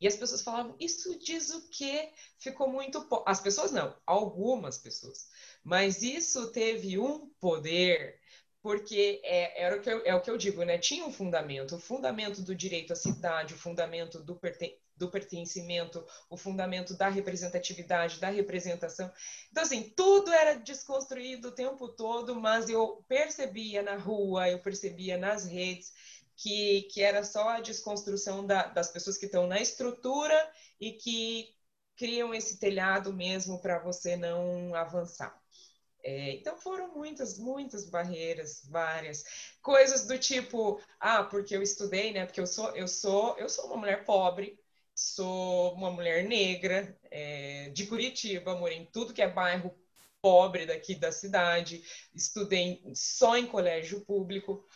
E 0.00 0.06
as 0.06 0.16
pessoas 0.16 0.42
falavam, 0.42 0.76
isso 0.78 1.18
diz 1.18 1.50
o 1.50 1.68
quê? 1.70 2.12
Ficou 2.38 2.68
muito. 2.68 3.06
As 3.26 3.40
pessoas 3.40 3.72
não, 3.72 3.96
algumas 4.06 4.78
pessoas. 4.78 5.26
Mas 5.64 6.02
isso 6.02 6.52
teve 6.52 6.98
um 6.98 7.30
poder, 7.40 8.20
porque 8.62 9.20
é, 9.24 9.62
era 9.62 9.76
o 9.76 9.80
que 9.80 9.90
eu, 9.90 10.02
é 10.04 10.14
o 10.14 10.20
que 10.20 10.30
eu 10.30 10.36
digo, 10.36 10.62
né? 10.64 10.78
Tinha 10.78 11.06
um 11.06 11.12
fundamento, 11.12 11.76
o 11.76 11.80
fundamento 11.80 12.42
do 12.42 12.54
direito 12.54 12.92
à 12.92 12.96
cidade, 12.96 13.54
o 13.54 13.58
fundamento 13.58 14.22
do, 14.22 14.36
perten 14.36 14.76
do 14.96 15.10
pertencimento, 15.10 16.04
o 16.30 16.36
fundamento 16.36 16.96
da 16.96 17.08
representatividade, 17.08 18.18
da 18.18 18.30
representação. 18.30 19.12
Então, 19.50 19.62
assim, 19.62 19.92
tudo 19.94 20.32
era 20.32 20.54
desconstruído 20.54 21.48
o 21.48 21.54
tempo 21.54 21.88
todo, 21.88 22.34
mas 22.40 22.68
eu 22.68 23.04
percebia 23.06 23.82
na 23.82 23.96
rua, 23.96 24.48
eu 24.48 24.58
percebia 24.58 25.18
nas 25.18 25.44
redes 25.44 25.92
que, 26.36 26.82
que 26.92 27.02
era 27.02 27.24
só 27.24 27.48
a 27.48 27.60
desconstrução 27.60 28.46
da, 28.46 28.66
das 28.66 28.90
pessoas 28.90 29.16
que 29.16 29.26
estão 29.26 29.46
na 29.46 29.60
estrutura 29.60 30.34
e 30.80 30.92
que 30.92 31.54
criam 31.96 32.34
esse 32.34 32.58
telhado 32.58 33.12
mesmo 33.12 33.60
para 33.60 33.78
você 33.78 34.16
não 34.16 34.74
avançar. 34.74 35.36
É, 36.02 36.34
então 36.34 36.56
foram 36.56 36.94
muitas, 36.94 37.38
muitas 37.38 37.88
barreiras, 37.88 38.62
várias 38.68 39.24
coisas 39.60 40.06
do 40.06 40.16
tipo, 40.18 40.80
ah, 41.00 41.24
porque 41.24 41.56
eu 41.56 41.62
estudei, 41.62 42.12
né? 42.12 42.26
Porque 42.26 42.40
eu 42.40 42.46
sou, 42.46 42.76
eu 42.76 42.86
sou, 42.86 43.36
eu 43.38 43.48
sou 43.48 43.66
uma 43.66 43.78
mulher 43.78 44.04
pobre, 44.04 44.56
sou 44.94 45.74
uma 45.74 45.90
mulher 45.90 46.24
negra 46.24 46.96
é, 47.10 47.70
de 47.70 47.86
Curitiba, 47.86 48.54
morei 48.54 48.78
em 48.78 48.86
tudo 48.86 49.12
que 49.12 49.22
é 49.22 49.28
bairro 49.28 49.74
pobre 50.20 50.66
daqui 50.66 50.94
da 50.94 51.10
cidade, 51.12 51.82
estudei 52.14 52.82
só 52.94 53.36
em 53.36 53.46
colégio 53.46 54.00
público, 54.02 54.66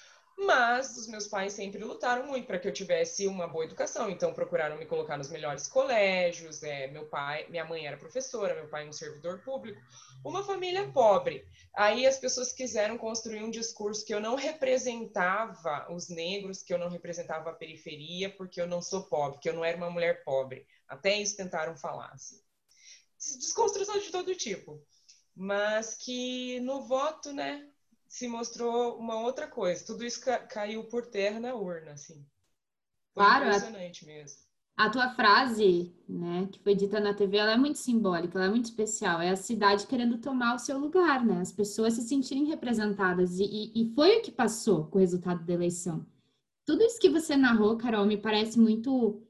mas 0.47 0.97
os 0.97 1.06
meus 1.06 1.26
pais 1.26 1.52
sempre 1.52 1.85
lutaram 1.85 2.26
muito 2.26 2.47
para 2.47 2.59
que 2.59 2.66
eu 2.66 2.73
tivesse 2.73 3.26
uma 3.26 3.47
boa 3.47 3.64
educação, 3.64 4.09
então 4.09 4.32
procuraram 4.32 4.78
me 4.78 4.87
colocar 4.87 5.18
nos 5.18 5.28
melhores 5.28 5.66
colégios. 5.66 6.62
É, 6.62 6.87
meu 6.87 7.06
pai, 7.06 7.47
minha 7.50 7.64
mãe 7.64 7.87
era 7.87 7.97
professora, 7.97 8.54
meu 8.54 8.66
pai 8.66 8.88
um 8.88 8.92
servidor 8.92 9.40
público, 9.40 9.78
uma 10.25 10.42
família 10.42 10.90
pobre. 10.92 11.47
Aí 11.75 12.06
as 12.06 12.18
pessoas 12.18 12.52
quiseram 12.52 12.97
construir 12.97 13.42
um 13.42 13.50
discurso 13.50 14.04
que 14.04 14.14
eu 14.14 14.20
não 14.20 14.35
representava 14.35 15.87
os 15.92 16.09
negros, 16.09 16.62
que 16.62 16.73
eu 16.73 16.78
não 16.78 16.88
representava 16.88 17.50
a 17.50 17.54
periferia, 17.54 18.30
porque 18.30 18.61
eu 18.61 18.66
não 18.66 18.80
sou 18.80 19.02
pobre, 19.02 19.40
que 19.40 19.49
eu 19.49 19.54
não 19.54 19.64
era 19.64 19.76
uma 19.76 19.90
mulher 19.90 20.25
pobre. 20.25 20.66
Até 20.88 21.20
isso 21.20 21.37
tentaram 21.37 21.76
falar. 21.76 22.12
Assim. 22.14 22.40
Desconstrução 23.38 23.99
de 23.99 24.11
todo 24.11 24.35
tipo. 24.35 24.82
Mas 25.37 25.97
que 25.97 26.61
no 26.61 26.82
voto, 26.82 27.32
né, 27.32 27.68
se 28.10 28.26
mostrou 28.26 28.98
uma 28.98 29.20
outra 29.20 29.46
coisa. 29.46 29.86
Tudo 29.86 30.04
isso 30.04 30.20
ca 30.20 30.40
caiu 30.40 30.82
por 30.88 31.06
terra 31.06 31.38
na 31.38 31.54
urna, 31.54 31.92
assim. 31.92 32.26
Foi 33.14 33.24
claro, 33.24 33.46
impressionante 33.46 34.04
mesmo. 34.04 34.40
A 34.76 34.90
tua 34.90 35.10
frase, 35.10 35.94
né, 36.08 36.48
que 36.50 36.58
foi 36.58 36.74
dita 36.74 36.98
na 36.98 37.14
TV, 37.14 37.36
ela 37.36 37.52
é 37.52 37.56
muito 37.56 37.78
simbólica, 37.78 38.36
ela 38.36 38.46
é 38.46 38.50
muito 38.50 38.64
especial. 38.64 39.20
É 39.20 39.30
a 39.30 39.36
cidade 39.36 39.86
querendo 39.86 40.18
tomar 40.18 40.56
o 40.56 40.58
seu 40.58 40.76
lugar, 40.76 41.24
né? 41.24 41.40
As 41.40 41.52
pessoas 41.52 41.94
se 41.94 42.02
sentirem 42.02 42.46
representadas. 42.46 43.38
E, 43.38 43.44
e, 43.44 43.82
e 43.82 43.94
foi 43.94 44.18
o 44.18 44.22
que 44.22 44.32
passou 44.32 44.86
com 44.86 44.98
o 44.98 45.00
resultado 45.00 45.44
da 45.44 45.52
eleição. 45.52 46.04
Tudo 46.66 46.82
isso 46.82 46.98
que 46.98 47.10
você 47.10 47.36
narrou, 47.36 47.76
Carol, 47.76 48.06
me 48.06 48.16
parece 48.16 48.58
muito 48.58 49.22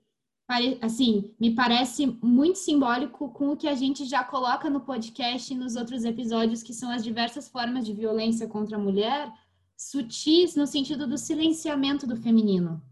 assim, 0.81 1.33
me 1.39 1.55
parece 1.55 2.19
muito 2.23 2.59
simbólico 2.59 3.31
com 3.31 3.51
o 3.51 3.57
que 3.57 3.69
a 3.69 3.75
gente 3.75 4.05
já 4.05 4.25
coloca 4.25 4.69
no 4.69 4.81
podcast 4.81 5.53
e 5.53 5.57
nos 5.57 5.77
outros 5.77 6.05
episódios, 6.05 6.63
que 6.63 6.75
são 6.75 6.91
as 6.91 7.05
diversas 7.05 7.49
formas 7.49 7.87
de 7.87 7.93
violência 7.93 8.49
contra 8.49 8.77
a 8.77 8.81
mulher, 8.81 9.33
sutis 9.77 10.57
no 10.57 10.67
sentido 10.67 11.07
do 11.07 11.17
silenciamento 11.17 12.07
do 12.07 12.17
feminino. 12.17 12.83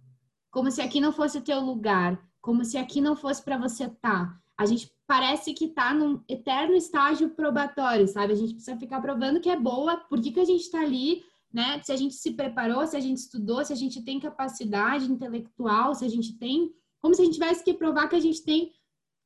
Como 0.50 0.70
se 0.70 0.80
aqui 0.80 1.00
não 1.00 1.12
fosse 1.12 1.40
teu 1.40 1.60
lugar, 1.60 2.18
como 2.40 2.64
se 2.64 2.78
aqui 2.78 3.00
não 3.00 3.16
fosse 3.16 3.42
para 3.42 3.58
você 3.58 3.84
estar. 3.84 3.98
Tá. 4.00 4.40
A 4.56 4.64
gente 4.64 4.90
parece 5.06 5.52
que 5.52 5.66
está 5.66 5.92
num 5.92 6.20
eterno 6.28 6.74
estágio 6.74 7.30
probatório, 7.30 8.06
sabe? 8.08 8.32
A 8.32 8.36
gente 8.36 8.54
precisa 8.54 8.76
ficar 8.76 9.00
provando 9.00 9.40
que 9.40 9.50
é 9.50 9.58
boa, 9.58 9.96
por 10.08 10.20
que, 10.20 10.30
que 10.32 10.40
a 10.40 10.44
gente 10.44 10.62
está 10.62 10.80
ali, 10.80 11.22
né? 11.52 11.80
Se 11.82 11.92
a 11.92 11.96
gente 11.96 12.14
se 12.14 12.32
preparou, 12.32 12.86
se 12.86 12.96
a 12.96 13.00
gente 13.00 13.18
estudou, 13.18 13.64
se 13.64 13.72
a 13.72 13.76
gente 13.76 14.02
tem 14.02 14.20
capacidade 14.20 15.10
intelectual, 15.10 15.94
se 15.94 16.04
a 16.04 16.08
gente 16.08 16.38
tem 16.38 16.72
como 17.00 17.14
se 17.14 17.22
a 17.22 17.24
gente 17.24 17.34
tivesse 17.34 17.64
que 17.64 17.74
provar 17.74 18.08
que 18.08 18.16
a 18.16 18.20
gente 18.20 18.42
tem 18.42 18.72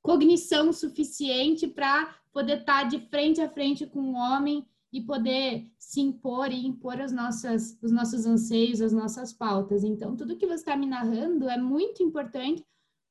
cognição 0.03 0.73
suficiente 0.73 1.67
para 1.67 2.15
poder 2.33 2.61
estar 2.61 2.83
tá 2.83 2.85
de 2.85 2.99
frente 3.09 3.41
a 3.41 3.49
frente 3.49 3.87
com 3.87 4.01
o 4.01 4.15
homem 4.15 4.67
e 4.93 5.01
poder 5.01 5.71
se 5.79 6.01
impor 6.01 6.53
e 6.53 6.67
impor 6.67 7.01
as 7.01 7.13
nossas, 7.13 7.79
os 7.83 7.91
nossos 7.91 8.27
anseios, 8.27 8.83
as 8.83 8.93
nossas 8.93 9.33
pautas. 9.33 9.85
Então, 9.85 10.15
tudo 10.15 10.37
que 10.37 10.47
você 10.47 10.57
está 10.57 10.77
me 10.77 10.87
narrando 10.87 11.49
é 11.49 11.57
muito 11.57 12.03
importante, 12.03 12.63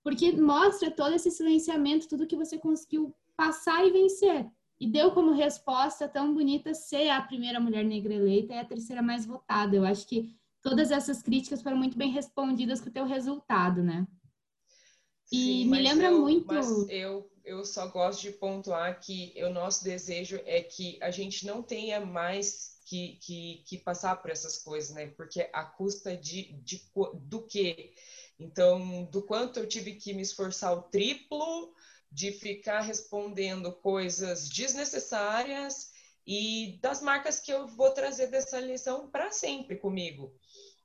porque 0.04 0.32
mostra 0.34 0.92
todo 0.92 1.16
esse 1.16 1.32
silenciamento, 1.32 2.08
tudo 2.08 2.28
que 2.28 2.36
você 2.36 2.58
conseguiu 2.58 3.16
passar 3.36 3.86
e 3.86 3.92
vencer. 3.92 4.48
E 4.80 4.88
deu 4.88 5.12
como 5.12 5.32
resposta 5.32 6.08
tão 6.08 6.34
bonita 6.34 6.74
ser 6.74 7.10
a 7.10 7.22
primeira 7.22 7.60
mulher 7.60 7.84
negra 7.84 8.14
eleita 8.14 8.54
e 8.54 8.60
a 8.60 8.66
terceira 8.66 9.02
mais 9.02 9.26
votada. 9.26 9.76
Eu 9.76 9.86
acho 9.86 10.08
que 10.08 10.36
todas 10.62 10.92
essas 10.92 11.22
críticas 11.22 11.62
foram 11.62 11.78
muito 11.78 11.98
bem 11.98 12.12
respondidas 12.12 12.80
com 12.80 12.90
o 12.90 12.94
teu 12.94 13.06
resultado, 13.06 13.84
né? 13.84 14.08
E 15.32 15.64
Sim, 15.64 15.70
me 15.70 15.80
lembra 15.80 16.08
eu, 16.08 16.20
muito. 16.20 16.48
Mas 16.48 16.90
eu, 16.90 17.32
eu 17.46 17.64
só 17.64 17.88
gosto 17.88 18.22
de 18.22 18.32
pontuar 18.32 19.00
que 19.00 19.34
o 19.44 19.50
nosso 19.50 19.84
desejo 19.84 20.42
é 20.46 20.62
que 20.62 21.00
a 21.02 21.10
gente 21.10 21.46
não 21.46 21.64
tenha 21.64 22.00
mais 22.00 22.80
que, 22.86 23.18
que, 23.22 23.64
que 23.66 23.78
passar 23.78 24.22
por 24.22 24.30
essas 24.30 24.58
coisas, 24.58 24.94
né? 24.94 25.08
Porque 25.16 25.50
a 25.54 25.64
custa 25.64 26.18
de, 26.18 26.52
de 26.64 26.84
do 27.24 27.42
quê? 27.44 27.94
Então, 28.38 29.06
do 29.06 29.22
quanto 29.22 29.60
eu 29.60 29.68
tive 29.68 29.96
que 29.96 30.14
me 30.14 30.22
esforçar 30.22 30.78
o 30.78 30.82
triplo 30.82 31.74
de 32.12 32.32
ficar 32.34 32.82
respondendo 32.82 33.72
coisas 33.72 34.50
desnecessárias 34.50 35.92
e 36.28 36.78
das 36.82 37.02
marcas 37.02 37.40
que 37.40 37.52
eu 37.52 37.68
vou 37.68 37.92
trazer 37.92 38.28
dessa 38.28 38.60
lição 38.60 39.10
para 39.10 39.32
sempre 39.32 39.78
comigo. 39.78 40.36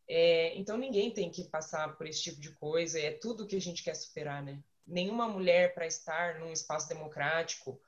É, 0.08 0.56
então 0.58 0.76
ninguém 0.76 1.12
tem 1.12 1.30
que 1.30 1.44
passar 1.44 1.96
por 1.96 2.06
esse 2.06 2.22
tipo 2.22 2.40
de 2.40 2.52
coisa, 2.52 2.98
é 3.00 3.12
tudo 3.12 3.46
que 3.46 3.56
a 3.56 3.60
gente 3.60 3.82
quer 3.82 3.94
superar, 3.94 4.42
né? 4.42 4.62
Nenhuma 4.86 5.28
mulher 5.28 5.74
para 5.74 5.86
estar 5.86 6.38
num 6.38 6.52
espaço 6.52 6.88
democrático 6.88 7.80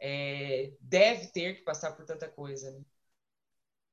é, 0.00 0.72
deve 0.80 1.28
ter 1.28 1.56
que 1.56 1.62
passar 1.62 1.92
por 1.92 2.04
tanta 2.04 2.28
coisa, 2.28 2.70
né? 2.70 2.84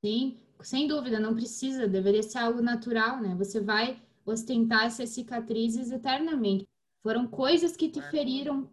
Sim, 0.04 0.40
sem 0.62 0.88
dúvida, 0.88 1.20
não 1.20 1.36
precisa, 1.36 1.88
deveria 1.88 2.24
ser 2.24 2.40
algo 2.40 2.62
natural, 2.62 3.22
né? 3.22 3.36
Você 3.36 3.60
vai 3.60 4.02
ostentar 4.26 4.86
essas 4.86 5.10
cicatrizes 5.10 5.92
eternamente. 5.92 6.68
Foram 7.02 7.28
coisas 7.28 7.76
que 7.76 7.90
te 7.90 8.02
feriram 8.02 8.70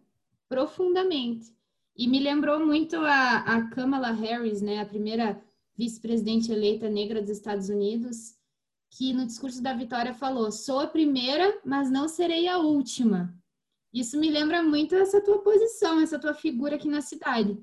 profundamente. 0.47 1.53
E 1.95 2.07
me 2.07 2.19
lembrou 2.19 2.65
muito 2.65 2.95
a, 2.97 3.37
a 3.39 3.69
Kamala 3.69 4.11
Harris, 4.11 4.61
né? 4.61 4.79
A 4.79 4.85
primeira 4.85 5.41
vice-presidente 5.77 6.51
eleita 6.51 6.89
negra 6.89 7.21
dos 7.21 7.31
Estados 7.31 7.69
Unidos, 7.69 8.38
que 8.91 9.13
no 9.13 9.25
discurso 9.25 9.61
da 9.61 9.73
vitória 9.73 10.13
falou: 10.13 10.51
sou 10.51 10.79
a 10.79 10.87
primeira, 10.87 11.59
mas 11.65 11.89
não 11.89 12.07
serei 12.07 12.47
a 12.47 12.57
última. 12.57 13.33
Isso 13.93 14.19
me 14.19 14.29
lembra 14.29 14.61
muito 14.61 14.95
essa 14.95 15.21
tua 15.21 15.39
posição, 15.39 15.99
essa 15.99 16.19
tua 16.19 16.33
figura 16.33 16.75
aqui 16.75 16.87
na 16.87 17.01
cidade. 17.01 17.59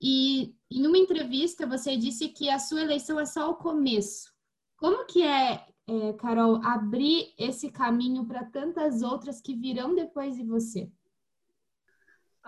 E 0.00 0.54
em 0.70 0.86
uma 0.86 0.98
entrevista 0.98 1.66
você 1.66 1.96
disse 1.96 2.28
que 2.28 2.48
a 2.48 2.58
sua 2.58 2.82
eleição 2.82 3.18
é 3.18 3.26
só 3.26 3.50
o 3.50 3.56
começo. 3.56 4.32
Como 4.76 5.06
que 5.06 5.22
é, 5.22 5.66
é 5.86 6.12
Carol, 6.14 6.60
abrir 6.64 7.34
esse 7.38 7.70
caminho 7.70 8.24
para 8.24 8.44
tantas 8.44 9.02
outras 9.02 9.40
que 9.40 9.54
virão 9.54 9.94
depois 9.94 10.36
de 10.36 10.44
você? 10.44 10.90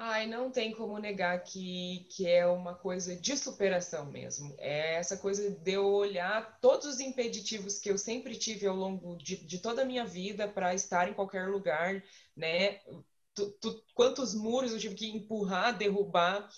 Ai, 0.05 0.27
não 0.27 0.51
tem 0.51 0.73
como 0.73 0.99
negar 0.99 1.45
que, 1.45 2.09
que 2.11 2.27
é 2.27 2.45
uma 2.45 2.75
coisa 2.75 3.15
de 3.15 3.37
superação 3.37 4.07
mesmo. 4.07 4.53
É 4.59 4.97
essa 4.97 5.17
coisa 5.17 5.49
de 5.49 5.73
eu 5.75 5.87
olhar 5.87 6.59
todos 6.61 6.89
os 6.89 6.99
impeditivos 6.99 7.79
que 7.79 7.89
eu 7.89 7.97
sempre 7.97 8.35
tive 8.35 8.67
ao 8.67 8.75
longo 8.75 9.17
de, 9.17 9.37
de 9.37 9.61
toda 9.61 9.83
a 9.83 9.85
minha 9.85 10.05
vida 10.05 10.49
para 10.49 10.75
estar 10.75 11.09
em 11.09 11.15
qualquer 11.15 11.47
lugar, 11.49 12.03
né? 12.37 12.81
Tu, 13.33 13.49
tu, 13.61 13.81
quantos 13.95 14.35
muros 14.35 14.73
eu 14.73 14.81
tive 14.81 14.97
que 14.97 15.07
empurrar, 15.07 15.79
derrubar, 15.79 16.51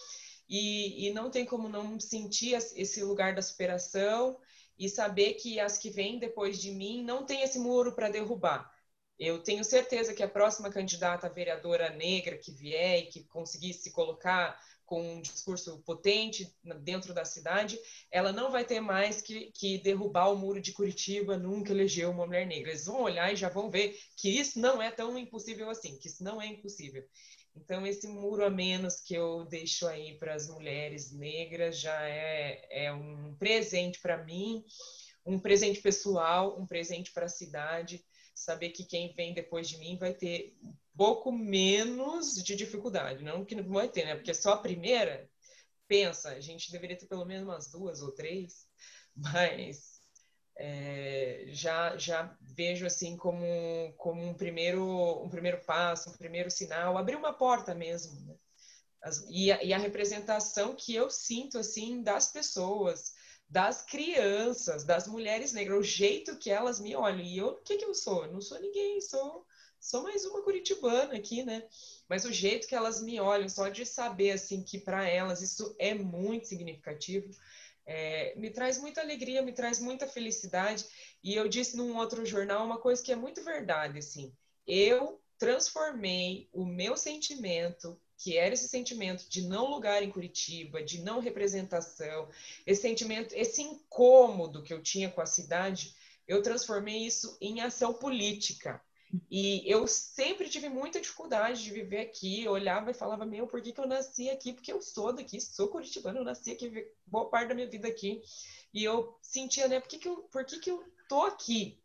e, 0.49 1.07
e 1.07 1.13
não 1.13 1.31
tem 1.31 1.45
como 1.45 1.69
não 1.69 2.01
sentir 2.01 2.55
esse 2.55 3.05
lugar 3.05 3.35
da 3.35 3.43
superação 3.43 4.39
e 4.79 4.89
saber 4.89 5.35
que 5.35 5.61
as 5.61 5.77
que 5.77 5.91
vêm 5.91 6.19
depois 6.19 6.59
de 6.59 6.71
mim 6.71 7.05
não 7.05 7.27
tem 7.27 7.43
esse 7.43 7.59
muro 7.59 7.93
para 7.95 8.09
derrubar 8.09 8.74
eu 9.19 9.43
tenho 9.43 9.63
certeza 9.63 10.13
que 10.13 10.23
a 10.23 10.29
próxima 10.29 10.71
candidata 10.71 11.29
vereadora 11.29 11.91
negra 11.91 12.37
que 12.37 12.53
vier 12.53 13.01
e 13.01 13.07
que 13.07 13.25
conseguir 13.25 13.73
se 13.73 13.93
colocar 13.93 14.59
com 14.85 15.15
um 15.15 15.21
discurso 15.21 15.79
potente 15.79 16.53
dentro 16.83 17.15
da 17.15 17.25
cidade, 17.25 17.79
ela 18.11 18.33
não 18.33 18.51
vai 18.51 18.65
ter 18.65 18.81
mais 18.81 19.23
que, 19.23 19.51
que 19.53 19.79
derrubar 19.79 20.31
o 20.31 20.37
muro 20.37 20.61
de 20.61 20.73
Curitiba, 20.73 21.39
nunca 21.39 21.73
elegeu 21.73 22.11
uma 22.11 22.27
mulher 22.27 22.47
negra. 22.47 22.71
Eles 22.71 22.85
vão 22.85 23.03
olhar 23.03 23.33
e 23.33 23.37
já 23.37 23.49
vão 23.49 23.71
ver 23.71 23.99
que 24.17 24.29
isso 24.29 24.59
não 24.59 24.83
é 24.83 24.91
tão 24.91 25.17
impossível 25.19 25.71
assim, 25.71 25.97
que 25.97 26.09
isso 26.09 26.23
não 26.23 26.41
é 26.41 26.47
impossível. 26.47 27.03
Então, 27.57 27.87
esse 27.87 28.07
muro 28.09 28.45
a 28.45 28.51
menos 28.51 29.01
que 29.01 29.15
eu 29.15 29.45
deixo 29.45 29.87
aí 29.87 30.19
para 30.19 30.35
as 30.35 30.49
mulheres 30.49 31.13
negras 31.13 31.79
já 31.79 32.03
é, 32.03 32.67
é 32.69 32.93
um 32.93 33.35
presente 33.37 34.01
para 34.01 34.23
mim, 34.23 34.65
um 35.25 35.39
presente 35.39 35.81
pessoal, 35.81 36.61
um 36.61 36.67
presente 36.67 37.13
para 37.13 37.27
a 37.27 37.29
cidade 37.29 38.05
saber 38.35 38.71
que 38.71 38.85
quem 38.85 39.13
vem 39.15 39.33
depois 39.33 39.69
de 39.69 39.79
mim 39.79 39.97
vai 39.97 40.13
ter 40.13 40.57
um 40.63 40.75
pouco 40.97 41.31
menos 41.31 42.35
de 42.43 42.57
dificuldade. 42.57 43.23
Não 43.23 43.45
que 43.45 43.55
não 43.55 43.65
vai 43.73 43.89
ter, 43.89 44.05
né? 44.05 44.15
Porque 44.15 44.35
só 44.35 44.55
a 44.55 44.59
primeira, 44.59 45.31
pensa, 45.87 46.31
a 46.31 46.41
gente 46.41 46.73
deveria 46.73 46.99
ter 46.99 47.07
pelo 47.07 47.25
menos 47.25 47.47
umas 47.47 47.71
duas 47.71 48.03
ou 48.03 48.13
três, 48.13 48.67
mas 49.15 50.01
é, 50.57 51.47
já, 51.49 51.97
já 51.97 52.37
vejo 52.41 52.87
assim 52.87 53.17
como, 53.17 53.45
como 53.97 54.23
um, 54.23 54.35
primeiro, 54.35 55.25
um 55.25 55.29
primeiro 55.29 55.61
passo, 55.65 56.11
um 56.11 56.17
primeiro 56.17 56.51
sinal, 56.51 56.97
abrir 56.97 57.17
uma 57.17 57.33
porta 57.33 57.75
mesmo. 57.75 58.21
Né? 58.21 58.35
As, 59.03 59.25
e, 59.29 59.53
a, 59.53 59.63
e 59.63 59.73
a 59.73 59.79
representação 59.79 60.75
que 60.75 60.95
eu 60.95 61.11
sinto 61.11 61.59
assim 61.59 62.03
das 62.03 62.33
pessoas, 62.33 63.14
das 63.49 63.83
crianças, 63.83 64.85
das 64.85 65.07
mulheres 65.07 65.53
negras, 65.53 65.79
o 65.79 65.83
jeito 65.83 66.37
que 66.37 66.51
elas 66.51 66.81
me 66.81 66.97
olham. 66.97 67.21
E 67.21 67.39
eu, 67.39 67.49
o 67.49 67.63
que, 67.63 67.77
que 67.77 67.85
eu 67.85 67.95
sou? 67.95 68.25
Eu 68.25 68.33
não 68.33 68.41
sou 68.41 68.59
ninguém, 68.61 69.01
sou, 69.01 69.47
sou 69.79 70.03
mais 70.03 70.25
uma 70.25 70.43
curitibana 70.43 71.15
aqui, 71.15 71.43
né? 71.43 71.63
Mas 72.09 72.25
o 72.25 72.33
jeito 72.33 72.67
que 72.67 72.75
elas 72.75 73.03
me 73.03 73.21
olham, 73.21 73.49
só 73.49 73.69
de 73.69 73.87
saber, 73.87 74.33
assim, 74.33 74.63
que 74.63 74.79
para 74.79 75.09
elas 75.09 75.41
isso 75.41 75.75
é 75.79 75.95
muito 75.95 76.47
significativo, 76.47 77.31
é, 77.87 78.35
me 78.37 78.51
traz 78.51 78.79
muita 78.79 79.01
alegria, 79.01 79.43
me 79.43 79.53
traz 79.53 79.79
muita 79.79 80.07
felicidade. 80.07 80.85
E 81.23 81.35
eu 81.35 81.49
disse 81.49 81.77
num 81.77 81.97
outro 81.97 82.25
jornal 82.25 82.65
uma 82.65 82.79
coisa 82.79 83.03
que 83.03 83.13
é 83.13 83.17
muito 83.17 83.43
verdade, 83.45 83.99
assim. 83.99 84.33
Eu 84.67 85.21
transformei 85.39 86.49
o 86.53 86.65
meu 86.65 86.97
sentimento 86.97 88.01
que 88.25 88.39
era 88.39 88.55
esse 88.55 88.67
sentimento 88.69 89.29
de 89.29 89.43
não 89.43 89.71
lugar 89.71 90.03
em 90.03 90.11
Curitiba, 90.11 90.83
de 90.83 91.03
não 91.03 91.21
representação, 91.21 92.27
esse 92.67 92.81
sentimento, 92.81 93.35
esse 93.35 93.61
incômodo 93.61 94.63
que 94.63 94.73
eu 94.73 94.83
tinha 94.83 95.11
com 95.11 95.21
a 95.21 95.27
cidade, 95.27 95.95
eu 96.27 96.41
transformei 96.41 97.05
isso 97.05 97.37
em 97.39 97.61
ação 97.61 97.93
política. 97.93 98.83
E 99.31 99.63
eu 99.71 99.87
sempre 99.87 100.49
tive 100.49 100.71
muita 100.71 101.03
dificuldade 101.03 101.63
de 101.63 101.71
viver 101.71 102.01
aqui. 102.01 102.43
Eu 102.43 102.53
olhava 102.53 102.91
e 102.91 102.95
falava, 102.95 103.27
meu, 103.27 103.47
por 103.47 103.61
que, 103.61 103.73
que 103.73 103.81
eu 103.81 103.87
nasci 103.87 104.31
aqui? 104.31 104.55
Porque 104.55 104.73
eu 104.73 104.81
sou 104.81 105.13
daqui, 105.13 105.39
sou 105.39 105.69
curitibano, 105.69 106.21
eu 106.21 106.25
nasci 106.25 106.53
aqui, 106.53 106.89
boa 107.07 107.29
parte 107.29 107.49
da 107.49 107.55
minha 107.55 107.69
vida 107.69 107.87
aqui. 107.87 108.23
E 108.73 108.83
eu 108.83 109.19
sentia, 109.21 109.69
né, 109.69 109.81
por 109.81 109.89
que, 109.89 109.99
que, 109.99 110.09
eu, 110.09 110.17
por 110.33 110.47
que, 110.47 110.59
que 110.59 110.71
eu 110.71 110.83
tô 111.11 111.25
aqui? 111.25 111.79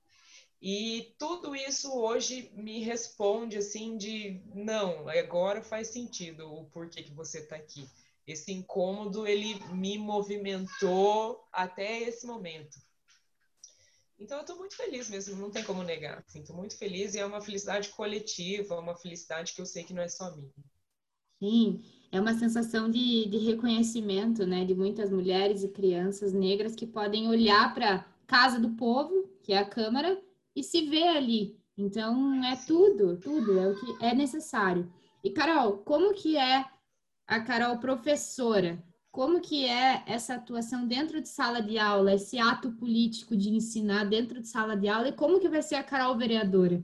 E 0.61 1.15
tudo 1.17 1.55
isso 1.55 1.89
hoje 1.93 2.51
me 2.53 2.79
responde 2.79 3.57
assim 3.57 3.97
de 3.97 4.41
não, 4.53 5.07
agora 5.07 5.63
faz 5.63 5.87
sentido 5.87 6.51
o 6.53 6.65
porquê 6.65 7.01
que 7.01 7.13
você 7.13 7.39
está 7.39 7.55
aqui. 7.55 7.87
Esse 8.27 8.51
incômodo 8.51 9.25
ele 9.25 9.55
me 9.73 9.97
movimentou 9.97 11.47
até 11.51 12.01
esse 12.01 12.27
momento. 12.27 12.77
Então 14.19 14.37
eu 14.37 14.41
estou 14.41 14.57
muito 14.57 14.75
feliz 14.75 15.09
mesmo, 15.09 15.37
não 15.37 15.49
tem 15.49 15.63
como 15.63 15.81
negar. 15.81 16.23
Estou 16.35 16.55
muito 16.55 16.77
feliz 16.77 17.15
e 17.15 17.19
é 17.19 17.25
uma 17.25 17.39
felicidade 17.39 17.89
coletiva, 17.89 18.77
uma 18.77 18.97
felicidade 18.97 19.53
que 19.53 19.61
eu 19.61 19.65
sei 19.65 19.85
que 19.85 19.93
não 19.93 20.03
é 20.03 20.09
só 20.09 20.35
minha. 20.35 20.51
Sim, 21.41 21.81
é 22.11 22.19
uma 22.19 22.37
sensação 22.37 22.91
de, 22.91 23.27
de 23.27 23.37
reconhecimento, 23.37 24.45
né, 24.45 24.65
de 24.65 24.75
muitas 24.75 25.09
mulheres 25.09 25.63
e 25.63 25.69
crianças 25.69 26.33
negras 26.33 26.75
que 26.75 26.85
podem 26.85 27.29
olhar 27.29 27.73
para 27.73 28.05
casa 28.27 28.59
do 28.59 28.71
povo, 28.71 29.29
que 29.41 29.53
é 29.53 29.57
a 29.57 29.65
Câmara, 29.65 30.21
e 30.59 30.63
se 30.63 30.81
vê 30.81 31.07
ali. 31.07 31.57
Então, 31.77 32.43
é 32.43 32.57
tudo, 32.67 33.17
tudo, 33.17 33.57
é 33.57 33.69
o 33.69 33.75
que 33.75 34.03
é 34.03 34.13
necessário. 34.13 34.91
E, 35.23 35.29
Carol, 35.29 35.77
como 35.77 36.13
que 36.13 36.35
é 36.35 36.65
a 37.25 37.39
Carol 37.39 37.77
professora? 37.77 38.83
Como 39.11 39.39
que 39.39 39.65
é 39.65 40.03
essa 40.05 40.35
atuação 40.35 40.85
dentro 40.85 41.21
de 41.21 41.29
sala 41.29 41.61
de 41.61 41.79
aula, 41.79 42.13
esse 42.13 42.37
ato 42.37 42.71
político 42.73 43.35
de 43.35 43.49
ensinar 43.49 44.03
dentro 44.03 44.41
de 44.41 44.47
sala 44.47 44.75
de 44.75 44.87
aula? 44.87 45.07
E 45.07 45.13
como 45.13 45.39
que 45.39 45.49
vai 45.49 45.61
ser 45.61 45.75
a 45.75 45.83
Carol 45.83 46.17
vereadora? 46.17 46.83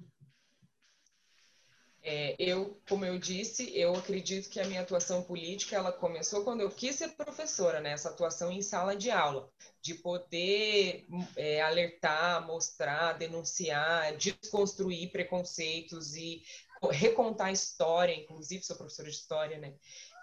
É, 2.08 2.36
eu, 2.38 2.80
como 2.88 3.04
eu 3.04 3.18
disse, 3.18 3.76
eu 3.76 3.96
acredito 3.96 4.48
que 4.48 4.60
a 4.60 4.66
minha 4.68 4.82
atuação 4.82 5.24
política 5.24 5.76
ela 5.76 5.92
começou 5.92 6.44
quando 6.44 6.62
eu 6.62 6.70
quis 6.70 6.96
ser 6.96 7.10
professora, 7.16 7.80
né? 7.82 7.94
Essa 7.94 8.10
atuação 8.10 8.52
em 8.52 8.62
sala 8.62 8.96
de 8.96 9.10
aula, 9.10 9.50
de 9.82 9.96
poder 9.96 11.08
é, 11.36 11.64
alertar, 11.64 12.46
mostrar, 12.46 13.14
denunciar, 13.14 14.16
desconstruir 14.18 15.12
preconceitos 15.12 16.16
e 16.16 16.44
recontar 16.92 17.48
a 17.48 17.52
história. 17.52 18.14
Inclusive, 18.14 18.64
sou 18.64 18.76
professora 18.76 19.10
de 19.10 19.16
história, 19.16 19.58
né? 19.58 19.74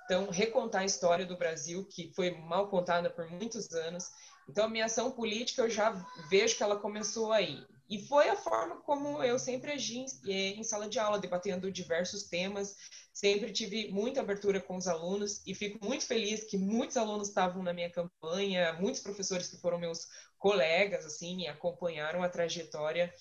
Então, 0.05 0.31
recontar 0.31 0.83
a 0.83 0.87
história 0.87 1.27
do 1.27 1.37
Brasil, 1.37 1.85
que 1.90 2.12
foi 2.14 2.31
mal 2.31 2.68
contada 2.68 3.11
por 3.11 3.29
muitos 3.29 3.73
anos. 3.73 4.09
Então, 4.49 4.66
a 4.66 4.68
minha 4.68 4.85
ação 4.85 5.11
política, 5.11 5.62
eu 5.62 5.71
já 5.71 5.90
vejo 6.31 6.57
que 6.57 6.62
ela 6.62 6.79
começou 6.79 7.33
aí. 7.33 7.66
E 7.88 7.99
foi 8.07 8.29
a 8.29 8.37
forma 8.37 8.81
como 8.83 9.23
eu 9.23 9.38
sempre 9.38 9.73
agi 9.73 9.99
em, 9.99 10.07
eh, 10.27 10.55
em 10.55 10.62
sala 10.64 10.88
de 10.88 10.99
aula, 10.99 11.18
debatendo 11.18 11.71
diversos 11.71 12.25
temas. 12.25 12.77
Sempre 13.12 13.53
tive 13.53 13.90
muita 13.90 14.21
abertura 14.21 14.61
com 14.61 14.77
os 14.77 14.87
alunos 14.87 15.42
e 15.47 15.55
fico 15.55 15.85
muito 15.85 16.07
feliz 16.07 16.45
que 16.45 16.57
muitos 16.57 16.97
alunos 16.97 17.29
estavam 17.29 17.62
na 17.62 17.73
minha 17.73 17.90
campanha, 17.90 18.73
muitos 18.75 19.01
professores 19.01 19.49
que 19.49 19.61
foram 19.61 19.79
meus 19.79 20.09
colegas, 20.38 21.05
assim, 21.05 21.47
acompanharam 21.47 22.23
a 22.23 22.29
trajetória. 22.29 23.12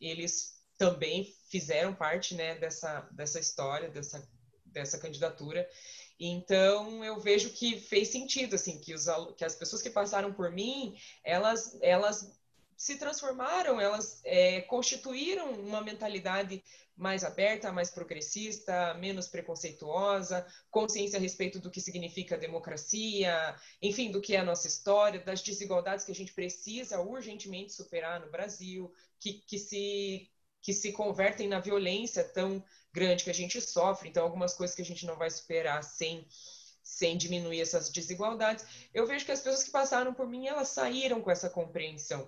Eles 0.00 0.58
também 0.76 1.34
fizeram 1.50 1.94
parte, 1.94 2.34
né, 2.34 2.54
dessa, 2.56 3.00
dessa 3.12 3.40
história, 3.40 3.90
dessa, 3.90 4.26
dessa 4.66 4.98
candidatura. 4.98 5.68
Então 6.20 7.04
eu 7.04 7.20
vejo 7.20 7.50
que 7.50 7.80
fez 7.80 8.08
sentido 8.08 8.54
assim 8.54 8.80
que, 8.80 8.92
os, 8.92 9.06
que 9.36 9.44
as 9.44 9.54
pessoas 9.54 9.80
que 9.80 9.90
passaram 9.90 10.32
por 10.32 10.50
mim 10.50 10.96
elas 11.24 11.78
elas 11.80 12.37
se 12.78 12.96
transformaram, 12.96 13.80
elas 13.80 14.20
é, 14.24 14.60
constituíram 14.62 15.50
uma 15.50 15.82
mentalidade 15.82 16.62
mais 16.96 17.24
aberta, 17.24 17.72
mais 17.72 17.90
progressista, 17.90 18.94
menos 18.94 19.26
preconceituosa, 19.26 20.46
consciência 20.70 21.18
a 21.18 21.20
respeito 21.20 21.58
do 21.58 21.70
que 21.70 21.80
significa 21.80 22.38
democracia, 22.38 23.56
enfim, 23.82 24.12
do 24.12 24.20
que 24.20 24.36
é 24.36 24.38
a 24.38 24.44
nossa 24.44 24.68
história, 24.68 25.20
das 25.20 25.42
desigualdades 25.42 26.04
que 26.04 26.12
a 26.12 26.14
gente 26.14 26.32
precisa 26.32 27.00
urgentemente 27.00 27.72
superar 27.72 28.20
no 28.20 28.30
Brasil, 28.30 28.92
que, 29.18 29.34
que, 29.34 29.58
se, 29.58 30.30
que 30.62 30.72
se 30.72 30.92
convertem 30.92 31.48
na 31.48 31.58
violência 31.58 32.22
tão 32.22 32.62
grande 32.92 33.24
que 33.24 33.30
a 33.30 33.34
gente 33.34 33.60
sofre. 33.60 34.08
Então, 34.08 34.22
algumas 34.22 34.54
coisas 34.54 34.74
que 34.74 34.82
a 34.82 34.84
gente 34.84 35.04
não 35.04 35.16
vai 35.16 35.30
superar 35.30 35.82
sem 35.82 36.26
sem 36.80 37.18
diminuir 37.18 37.60
essas 37.60 37.90
desigualdades. 37.90 38.64
Eu 38.94 39.06
vejo 39.06 39.26
que 39.26 39.30
as 39.30 39.42
pessoas 39.42 39.62
que 39.62 39.70
passaram 39.70 40.14
por 40.14 40.26
mim, 40.26 40.46
elas 40.46 40.68
saíram 40.68 41.20
com 41.20 41.30
essa 41.30 41.50
compreensão. 41.50 42.26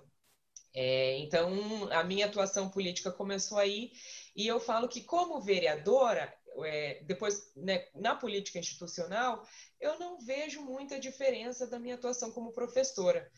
É, 0.73 1.17
então, 1.19 1.91
a 1.91 2.03
minha 2.03 2.25
atuação 2.25 2.69
política 2.69 3.11
começou 3.11 3.57
aí, 3.57 3.91
e 4.35 4.47
eu 4.47 4.59
falo 4.59 4.87
que, 4.87 5.01
como 5.01 5.41
vereadora, 5.41 6.33
é, 6.65 7.01
depois, 7.03 7.51
né, 7.55 7.87
na 7.95 8.15
política 8.15 8.59
institucional, 8.59 9.45
eu 9.79 9.99
não 9.99 10.19
vejo 10.19 10.61
muita 10.61 10.99
diferença 10.99 11.67
da 11.67 11.79
minha 11.79 11.95
atuação 11.95 12.31
como 12.31 12.53
professora. 12.53 13.29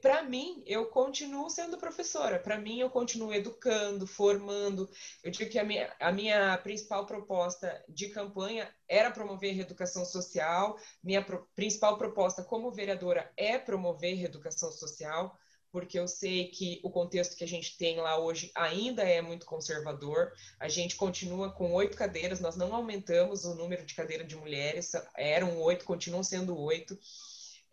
Para 0.00 0.22
mim, 0.22 0.62
eu 0.64 0.86
continuo 0.86 1.50
sendo 1.50 1.76
professora, 1.76 2.38
para 2.38 2.56
mim, 2.56 2.78
eu 2.78 2.88
continuo 2.88 3.34
educando, 3.34 4.06
formando. 4.06 4.88
Eu 5.24 5.32
digo 5.32 5.50
que 5.50 5.58
a 5.58 5.64
minha, 5.64 5.92
a 5.98 6.12
minha 6.12 6.56
principal 6.58 7.04
proposta 7.04 7.84
de 7.88 8.08
campanha 8.10 8.72
era 8.88 9.10
promover 9.10 9.54
reeducação 9.54 10.04
social, 10.04 10.78
minha 11.02 11.20
pro, 11.20 11.48
principal 11.56 11.98
proposta 11.98 12.44
como 12.44 12.70
vereadora 12.70 13.32
é 13.36 13.58
promover 13.58 14.14
reeducação 14.14 14.70
social 14.70 15.36
porque 15.72 15.98
eu 15.98 16.06
sei 16.06 16.48
que 16.48 16.80
o 16.84 16.90
contexto 16.90 17.34
que 17.34 17.42
a 17.42 17.48
gente 17.48 17.78
tem 17.78 17.96
lá 17.96 18.18
hoje 18.18 18.52
ainda 18.54 19.02
é 19.02 19.22
muito 19.22 19.46
conservador. 19.46 20.32
A 20.60 20.68
gente 20.68 20.94
continua 20.94 21.50
com 21.50 21.72
oito 21.72 21.96
cadeiras, 21.96 22.40
nós 22.40 22.56
não 22.56 22.74
aumentamos 22.74 23.46
o 23.46 23.54
número 23.54 23.84
de 23.84 23.94
cadeiras 23.94 24.28
de 24.28 24.36
mulheres, 24.36 24.92
eram 25.16 25.58
oito, 25.62 25.86
continuam 25.86 26.22
sendo 26.22 26.56
oito. 26.58 26.96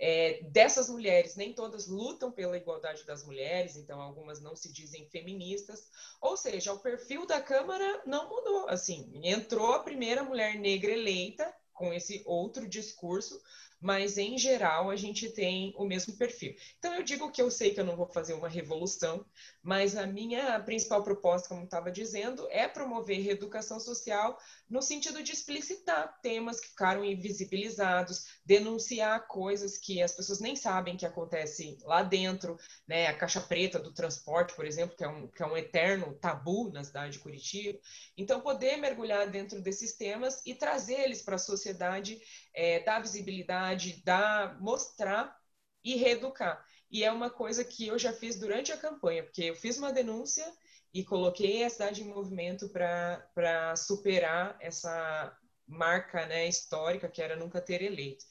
É, 0.02 0.42
dessas 0.44 0.90
mulheres, 0.90 1.36
nem 1.36 1.52
todas 1.52 1.88
lutam 1.88 2.32
pela 2.32 2.56
igualdade 2.56 3.06
das 3.06 3.26
mulheres, 3.26 3.76
então 3.76 4.00
algumas 4.00 4.40
não 4.40 4.56
se 4.56 4.72
dizem 4.72 5.06
feministas. 5.10 5.90
Ou 6.22 6.38
seja, 6.38 6.72
o 6.72 6.80
perfil 6.80 7.28
da 7.28 7.42
Câmara 7.42 8.02
não 8.06 8.30
mudou. 8.30 8.70
Assim, 8.70 9.12
entrou 9.22 9.74
a 9.74 9.84
primeira 9.84 10.24
mulher 10.24 10.56
negra 10.56 10.92
eleita 10.92 11.54
com 11.74 11.94
esse 11.94 12.24
outro 12.26 12.68
discurso, 12.68 13.42
mas 13.80 14.18
em 14.18 14.38
geral 14.38 14.90
a 14.90 14.96
gente 14.96 15.30
tem 15.30 15.74
o 15.78 15.86
mesmo 15.86 16.16
perfil. 16.18 16.56
Então 16.78 16.94
eu 16.96 17.04
digo 17.04 17.32
que 17.32 17.42
eu 17.42 17.50
sei 17.50 17.74
que 17.74 17.80
eu 17.80 17.86
não 17.86 17.96
vou 17.96 18.08
fazer 18.08 18.34
uma 18.34 18.50
revolução, 18.50 19.26
mas 19.62 19.96
a 19.96 20.06
minha 20.06 20.60
principal 20.60 21.04
proposta, 21.04 21.50
como 21.50 21.64
estava 21.64 21.92
dizendo, 21.92 22.48
é 22.50 22.68
promover 22.68 23.22
reeducação 23.22 23.80
social 23.80 24.38
no 24.70 24.82
sentido 24.82 25.24
de 25.24 25.32
explicitar 25.32 26.20
temas 26.22 26.60
que 26.60 26.70
ficaram 26.70 27.04
invisibilizados, 27.04 28.26
denunciar 28.46 29.28
coisas 29.28 29.78
que 29.78 30.02
as 30.02 30.12
pessoas 30.12 30.40
nem 30.40 30.56
sabem 30.56 30.98
que 30.98 31.06
acontecem 31.06 31.78
lá 31.84 32.04
dentro, 32.04 32.58
né? 32.88 33.08
A 33.08 33.14
caixa 33.14 33.42
preta 33.42 33.80
do 33.80 33.94
transporte, 33.94 34.56
por 34.56 34.66
exemplo, 34.66 34.96
que 34.96 35.04
é 35.04 35.08
um, 35.08 35.28
que 35.28 35.42
é 35.42 35.46
um 35.46 35.58
eterno 35.58 36.14
tabu 36.16 36.72
na 36.72 36.84
cidade 36.84 37.14
de 37.14 37.20
Curitiba. 37.20 37.80
Então, 38.18 38.42
poder 38.42 38.78
mergulhar 38.78 39.30
dentro 39.30 39.62
desses 39.62 39.96
temas 39.96 40.42
e 40.46 40.54
trazer 40.54 41.02
eles 41.02 41.22
para 41.22 41.36
a 41.36 41.40
sociedade, 41.40 42.20
é, 42.54 42.80
dar 42.82 43.00
visibilidade, 43.00 44.02
dar, 44.04 44.60
mostrar 44.62 45.38
e 45.84 45.96
reeducar. 45.96 46.64
E 46.92 47.04
é 47.04 47.12
uma 47.12 47.30
coisa 47.30 47.64
que 47.64 47.88
eu 47.88 47.98
já 48.00 48.12
fiz 48.12 48.38
durante 48.40 48.72
a 48.72 48.78
campanha, 48.78 49.24
porque 49.24 49.44
eu 49.44 49.56
fiz 49.56 49.78
uma 49.78 49.94
denúncia 49.94 50.46
e 50.94 51.04
coloquei 51.04 51.64
a 51.64 51.70
cidade 51.70 52.02
em 52.02 52.08
movimento 52.08 52.70
para 52.70 53.76
superar 53.76 54.58
essa 54.60 55.38
marca 55.68 56.26
né, 56.26 56.48
histórica 56.48 57.08
que 57.08 57.22
era 57.22 57.36
nunca 57.36 57.62
ter 57.62 57.82
eleito. 57.82 58.26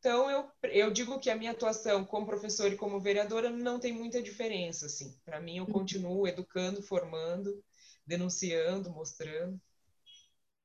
Então, 0.00 0.30
eu, 0.30 0.50
eu 0.64 0.90
digo 0.90 1.20
que 1.20 1.28
a 1.28 1.36
minha 1.36 1.50
atuação 1.50 2.04
como 2.06 2.26
professora 2.26 2.72
e 2.72 2.76
como 2.76 2.98
vereadora 2.98 3.50
não 3.50 3.78
tem 3.78 3.92
muita 3.92 4.22
diferença. 4.22 4.86
Assim. 4.86 5.14
Para 5.24 5.40
mim, 5.40 5.58
eu 5.58 5.64
uhum. 5.64 5.72
continuo 5.72 6.26
educando, 6.26 6.82
formando, 6.82 7.62
denunciando, 8.06 8.90
mostrando. 8.90 9.60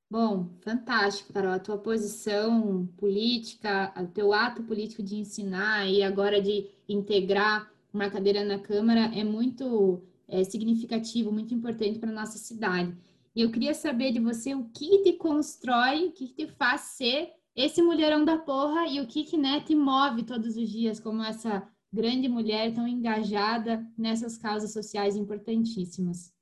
Bom, 0.08 0.48
fantástico, 0.60 1.32
Carol. 1.32 1.52
A 1.52 1.58
tua 1.58 1.78
posição 1.78 2.86
política, 2.96 3.92
o 4.00 4.06
teu 4.06 4.32
ato 4.32 4.62
político 4.62 5.02
de 5.02 5.16
ensinar 5.16 5.86
e 5.88 6.02
agora 6.02 6.40
de 6.40 6.70
integrar 6.88 7.70
uma 7.92 8.08
cadeira 8.08 8.44
na 8.44 8.58
Câmara 8.58 9.10
é 9.18 9.24
muito 9.24 10.02
é, 10.28 10.44
significativo, 10.44 11.32
muito 11.32 11.52
importante 11.54 11.98
para 11.98 12.10
a 12.10 12.14
nossa 12.14 12.38
cidade. 12.38 12.96
E 13.34 13.42
eu 13.42 13.50
queria 13.50 13.74
saber 13.74 14.12
de 14.12 14.20
você 14.20 14.54
o 14.54 14.64
que 14.66 15.02
te 15.02 15.12
constrói, 15.14 16.06
o 16.06 16.12
que 16.12 16.28
te 16.28 16.46
faz 16.46 16.82
ser 16.82 17.32
esse 17.54 17.82
mulherão 17.82 18.24
da 18.24 18.38
porra 18.38 18.86
e 18.86 19.00
o 19.00 19.06
que, 19.06 19.24
que 19.24 19.36
né, 19.36 19.60
te 19.60 19.74
move 19.74 20.22
todos 20.22 20.56
os 20.56 20.68
dias 20.70 21.00
como 21.00 21.22
essa 21.22 21.66
grande 21.92 22.28
mulher 22.28 22.72
tão 22.74 22.86
engajada 22.86 23.84
nessas 23.96 24.36
causas 24.36 24.72
sociais 24.72 25.16
importantíssimas. 25.16 26.35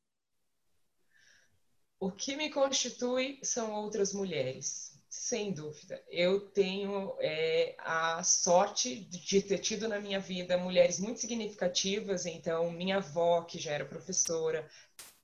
O 1.99 2.11
que 2.11 2.37
me 2.37 2.51
constitui 2.51 3.39
são 3.43 3.73
outras 3.73 4.13
mulheres. 4.13 4.93
Sem 5.09 5.53
dúvida. 5.53 6.03
Eu 6.09 6.41
tenho 6.51 7.15
é, 7.21 7.77
a 7.79 8.23
sorte 8.25 8.97
de 8.97 9.41
ter 9.41 9.59
tido 9.59 9.89
na 9.89 10.01
minha 10.01 10.19
vida 10.19 10.59
mulheres 10.59 10.99
muito 10.99 11.21
significativas. 11.21 12.27
Então, 12.27 12.71
minha 12.71 12.97
avó, 12.97 13.43
que 13.43 13.59
já 13.59 13.73
era 13.73 13.85
professora, 13.85 14.69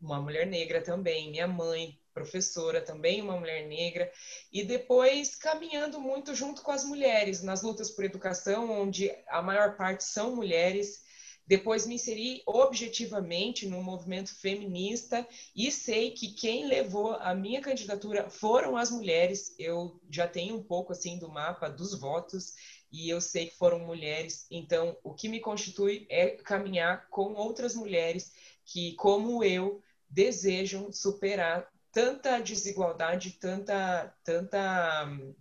uma 0.00 0.20
mulher 0.20 0.46
negra 0.46 0.80
também, 0.80 1.30
minha 1.30 1.46
mãe, 1.46 1.98
professora, 2.14 2.80
também 2.80 3.20
uma 3.20 3.37
mulher 3.37 3.66
negra, 3.66 4.11
e 4.52 4.64
depois 4.64 5.37
caminhando 5.37 6.00
muito 6.00 6.35
junto 6.35 6.62
com 6.62 6.70
as 6.70 6.85
mulheres 6.85 7.42
nas 7.42 7.62
lutas 7.62 7.90
por 7.90 8.04
educação, 8.04 8.70
onde 8.70 9.11
a 9.28 9.42
maior 9.42 9.76
parte 9.76 10.04
são 10.04 10.35
mulheres 10.35 11.02
depois 11.51 11.85
me 11.85 11.97
inseri 11.97 12.45
objetivamente 12.47 13.67
no 13.67 13.83
movimento 13.83 14.33
feminista 14.33 15.27
e 15.53 15.73
sei 15.73 16.13
que 16.13 16.33
quem 16.33 16.69
levou 16.69 17.15
a 17.15 17.35
minha 17.35 17.61
candidatura 17.61 18.31
foram 18.31 18.77
as 18.77 18.89
mulheres. 18.89 19.53
Eu 19.59 20.01
já 20.09 20.29
tenho 20.29 20.55
um 20.55 20.63
pouco 20.63 20.93
assim 20.93 21.19
do 21.19 21.29
mapa 21.29 21.69
dos 21.69 21.99
votos 21.99 22.55
e 22.93 23.11
eu 23.11 23.21
sei 23.21 23.47
que 23.47 23.57
foram 23.57 23.81
mulheres. 23.81 24.47
Então, 24.49 24.97
o 25.03 25.13
que 25.13 25.29
me 25.29 25.41
constitui 25.41 26.07
é 26.09 26.29
caminhar 26.29 27.09
com 27.11 27.33
outras 27.33 27.75
mulheres 27.75 28.33
que, 28.65 28.95
como 28.95 29.43
eu, 29.43 29.83
desejam 30.09 30.93
superar 30.93 31.69
tanta 31.91 32.39
desigualdade, 32.39 33.33
tanta, 33.41 34.15
tanta 34.23 35.05
hum, 35.05 35.35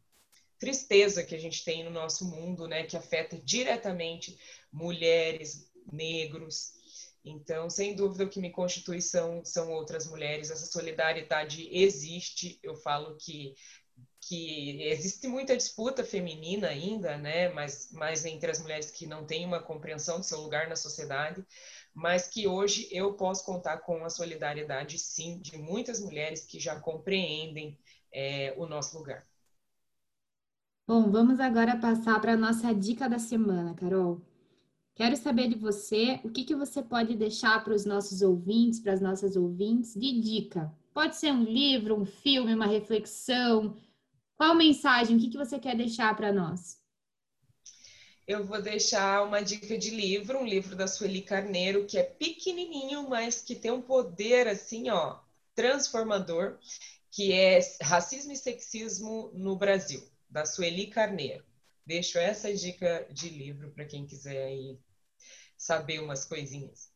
tristeza 0.57 1.23
que 1.23 1.35
a 1.35 1.39
gente 1.39 1.63
tem 1.63 1.83
no 1.83 1.91
nosso 1.91 2.25
mundo, 2.25 2.67
né, 2.67 2.81
que 2.83 2.97
afeta 2.97 3.37
diretamente 3.37 4.39
mulheres, 4.71 5.68
negros. 5.91 6.73
Então, 7.23 7.69
sem 7.69 7.95
dúvida, 7.95 8.23
o 8.23 8.29
que 8.29 8.39
me 8.39 8.51
constitui 8.51 9.01
são, 9.01 9.43
são 9.43 9.71
outras 9.71 10.07
mulheres. 10.07 10.49
Essa 10.49 10.65
solidariedade 10.65 11.67
existe. 11.71 12.59
Eu 12.63 12.75
falo 12.75 13.17
que, 13.17 13.53
que 14.21 14.81
existe 14.83 15.27
muita 15.27 15.57
disputa 15.57 16.03
feminina 16.03 16.69
ainda, 16.69 17.17
né? 17.17 17.49
Mas, 17.49 17.89
mas 17.91 18.25
entre 18.25 18.51
as 18.51 18.59
mulheres 18.61 18.91
que 18.91 19.05
não 19.05 19.25
têm 19.25 19.45
uma 19.45 19.61
compreensão 19.61 20.19
do 20.19 20.25
seu 20.25 20.39
lugar 20.41 20.67
na 20.69 20.75
sociedade, 20.75 21.45
mas 21.93 22.27
que 22.27 22.47
hoje 22.47 22.87
eu 22.91 23.13
posso 23.15 23.43
contar 23.45 23.79
com 23.79 24.03
a 24.05 24.09
solidariedade, 24.09 24.97
sim, 24.97 25.39
de 25.39 25.57
muitas 25.57 25.99
mulheres 25.99 26.45
que 26.45 26.59
já 26.59 26.79
compreendem 26.79 27.77
é, 28.13 28.53
o 28.57 28.65
nosso 28.65 28.97
lugar. 28.97 29.27
Bom, 30.85 31.09
vamos 31.11 31.39
agora 31.39 31.79
passar 31.79 32.19
para 32.19 32.33
a 32.33 32.37
nossa 32.37 32.73
dica 32.73 33.07
da 33.07 33.19
semana, 33.19 33.73
Carol. 33.75 34.28
Quero 34.99 35.15
saber 35.15 35.47
de 35.47 35.55
você 35.55 36.19
o 36.25 36.29
que, 36.29 36.43
que 36.43 36.53
você 36.53 36.83
pode 36.83 37.15
deixar 37.15 37.63
para 37.63 37.73
os 37.73 37.85
nossos 37.85 38.21
ouvintes, 38.21 38.81
para 38.81 38.91
as 38.91 38.99
nossas 38.99 39.37
ouvintes, 39.37 39.93
de 39.93 40.19
dica. 40.19 40.69
Pode 40.93 41.15
ser 41.15 41.31
um 41.31 41.41
livro, 41.41 41.95
um 41.95 42.05
filme, 42.05 42.53
uma 42.53 42.67
reflexão. 42.67 43.77
Qual 44.35 44.53
mensagem, 44.53 45.15
o 45.15 45.19
que, 45.21 45.29
que 45.29 45.37
você 45.37 45.57
quer 45.57 45.77
deixar 45.77 46.13
para 46.17 46.33
nós? 46.33 46.81
Eu 48.27 48.43
vou 48.43 48.61
deixar 48.61 49.23
uma 49.23 49.39
dica 49.39 49.77
de 49.77 49.89
livro, 49.89 50.37
um 50.37 50.45
livro 50.45 50.75
da 50.75 50.85
Sueli 50.85 51.21
Carneiro, 51.21 51.85
que 51.85 51.97
é 51.97 52.03
pequenininho, 52.03 53.09
mas 53.09 53.41
que 53.41 53.55
tem 53.55 53.71
um 53.71 53.81
poder 53.81 54.49
assim, 54.49 54.89
ó, 54.89 55.17
transformador, 55.55 56.57
que 57.09 57.31
é 57.31 57.61
Racismo 57.81 58.33
e 58.33 58.35
Sexismo 58.35 59.31
no 59.33 59.55
Brasil, 59.55 60.03
da 60.29 60.45
Sueli 60.45 60.87
Carneiro. 60.87 61.45
Deixo 61.85 62.17
essa 62.17 62.53
dica 62.53 63.07
de 63.09 63.29
livro 63.29 63.71
para 63.71 63.85
quem 63.85 64.05
quiser 64.05 64.43
aí 64.43 64.77
saber 65.59 65.99
umas 65.99 66.23
coisinhas. 66.23 66.89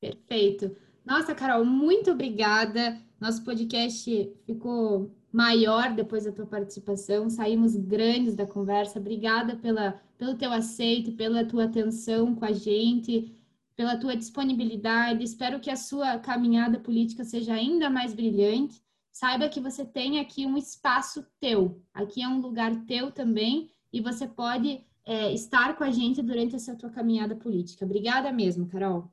Perfeito. 0.00 0.76
Nossa, 1.06 1.34
Carol, 1.34 1.64
muito 1.64 2.10
obrigada. 2.10 3.00
Nosso 3.20 3.44
podcast 3.44 4.34
ficou 4.44 5.16
maior 5.32 5.94
depois 5.94 6.24
da 6.24 6.32
tua 6.32 6.46
participação. 6.46 7.30
Saímos 7.30 7.76
grandes 7.76 8.34
da 8.34 8.46
conversa. 8.46 8.98
Obrigada 8.98 9.56
pela, 9.56 9.92
pelo 10.18 10.36
teu 10.36 10.52
aceito, 10.52 11.12
pela 11.12 11.44
tua 11.44 11.64
atenção 11.64 12.34
com 12.34 12.44
a 12.44 12.52
gente, 12.52 13.34
pela 13.76 13.96
tua 13.96 14.16
disponibilidade. 14.16 15.22
Espero 15.22 15.60
que 15.60 15.70
a 15.70 15.76
sua 15.76 16.18
caminhada 16.18 16.78
política 16.80 17.24
seja 17.24 17.54
ainda 17.54 17.88
mais 17.88 18.12
brilhante. 18.12 18.82
Saiba 19.12 19.48
que 19.48 19.60
você 19.60 19.84
tem 19.84 20.18
aqui 20.18 20.44
um 20.44 20.56
espaço 20.56 21.24
teu. 21.38 21.80
Aqui 21.94 22.22
é 22.22 22.28
um 22.28 22.40
lugar 22.40 22.74
teu 22.86 23.12
também 23.12 23.70
e 23.92 24.00
você 24.00 24.26
pode 24.26 24.84
é, 25.06 25.32
estar 25.32 25.76
com 25.76 25.84
a 25.84 25.90
gente 25.90 26.22
durante 26.22 26.56
essa 26.56 26.74
tua 26.76 26.90
caminhada 26.90 27.36
política. 27.36 27.84
Obrigada 27.84 28.32
mesmo, 28.32 28.66
Carol. 28.66 29.10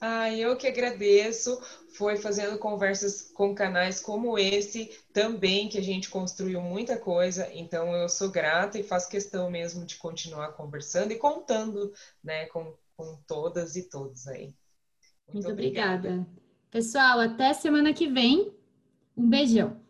Ah, 0.00 0.34
eu 0.34 0.56
que 0.56 0.66
agradeço. 0.66 1.60
Foi 1.96 2.16
fazendo 2.16 2.58
conversas 2.58 3.30
com 3.32 3.54
canais 3.54 4.00
como 4.00 4.36
esse 4.38 4.90
também 5.12 5.68
que 5.68 5.78
a 5.78 5.82
gente 5.82 6.08
construiu 6.10 6.60
muita 6.60 6.98
coisa. 6.98 7.48
Então 7.52 7.94
eu 7.94 8.08
sou 8.08 8.30
grata 8.30 8.78
e 8.78 8.82
faço 8.82 9.08
questão 9.08 9.48
mesmo 9.50 9.84
de 9.84 9.96
continuar 9.96 10.52
conversando 10.54 11.12
e 11.12 11.18
contando, 11.18 11.92
né, 12.24 12.46
com, 12.46 12.74
com 12.96 13.16
todas 13.26 13.76
e 13.76 13.88
todos 13.88 14.26
aí. 14.26 14.54
Muito, 15.28 15.46
Muito 15.46 15.52
obrigada. 15.52 16.08
obrigada. 16.08 16.28
Pessoal, 16.70 17.20
até 17.20 17.52
semana 17.52 17.92
que 17.92 18.08
vem. 18.08 18.52
Um 19.16 19.28
beijão. 19.28 19.80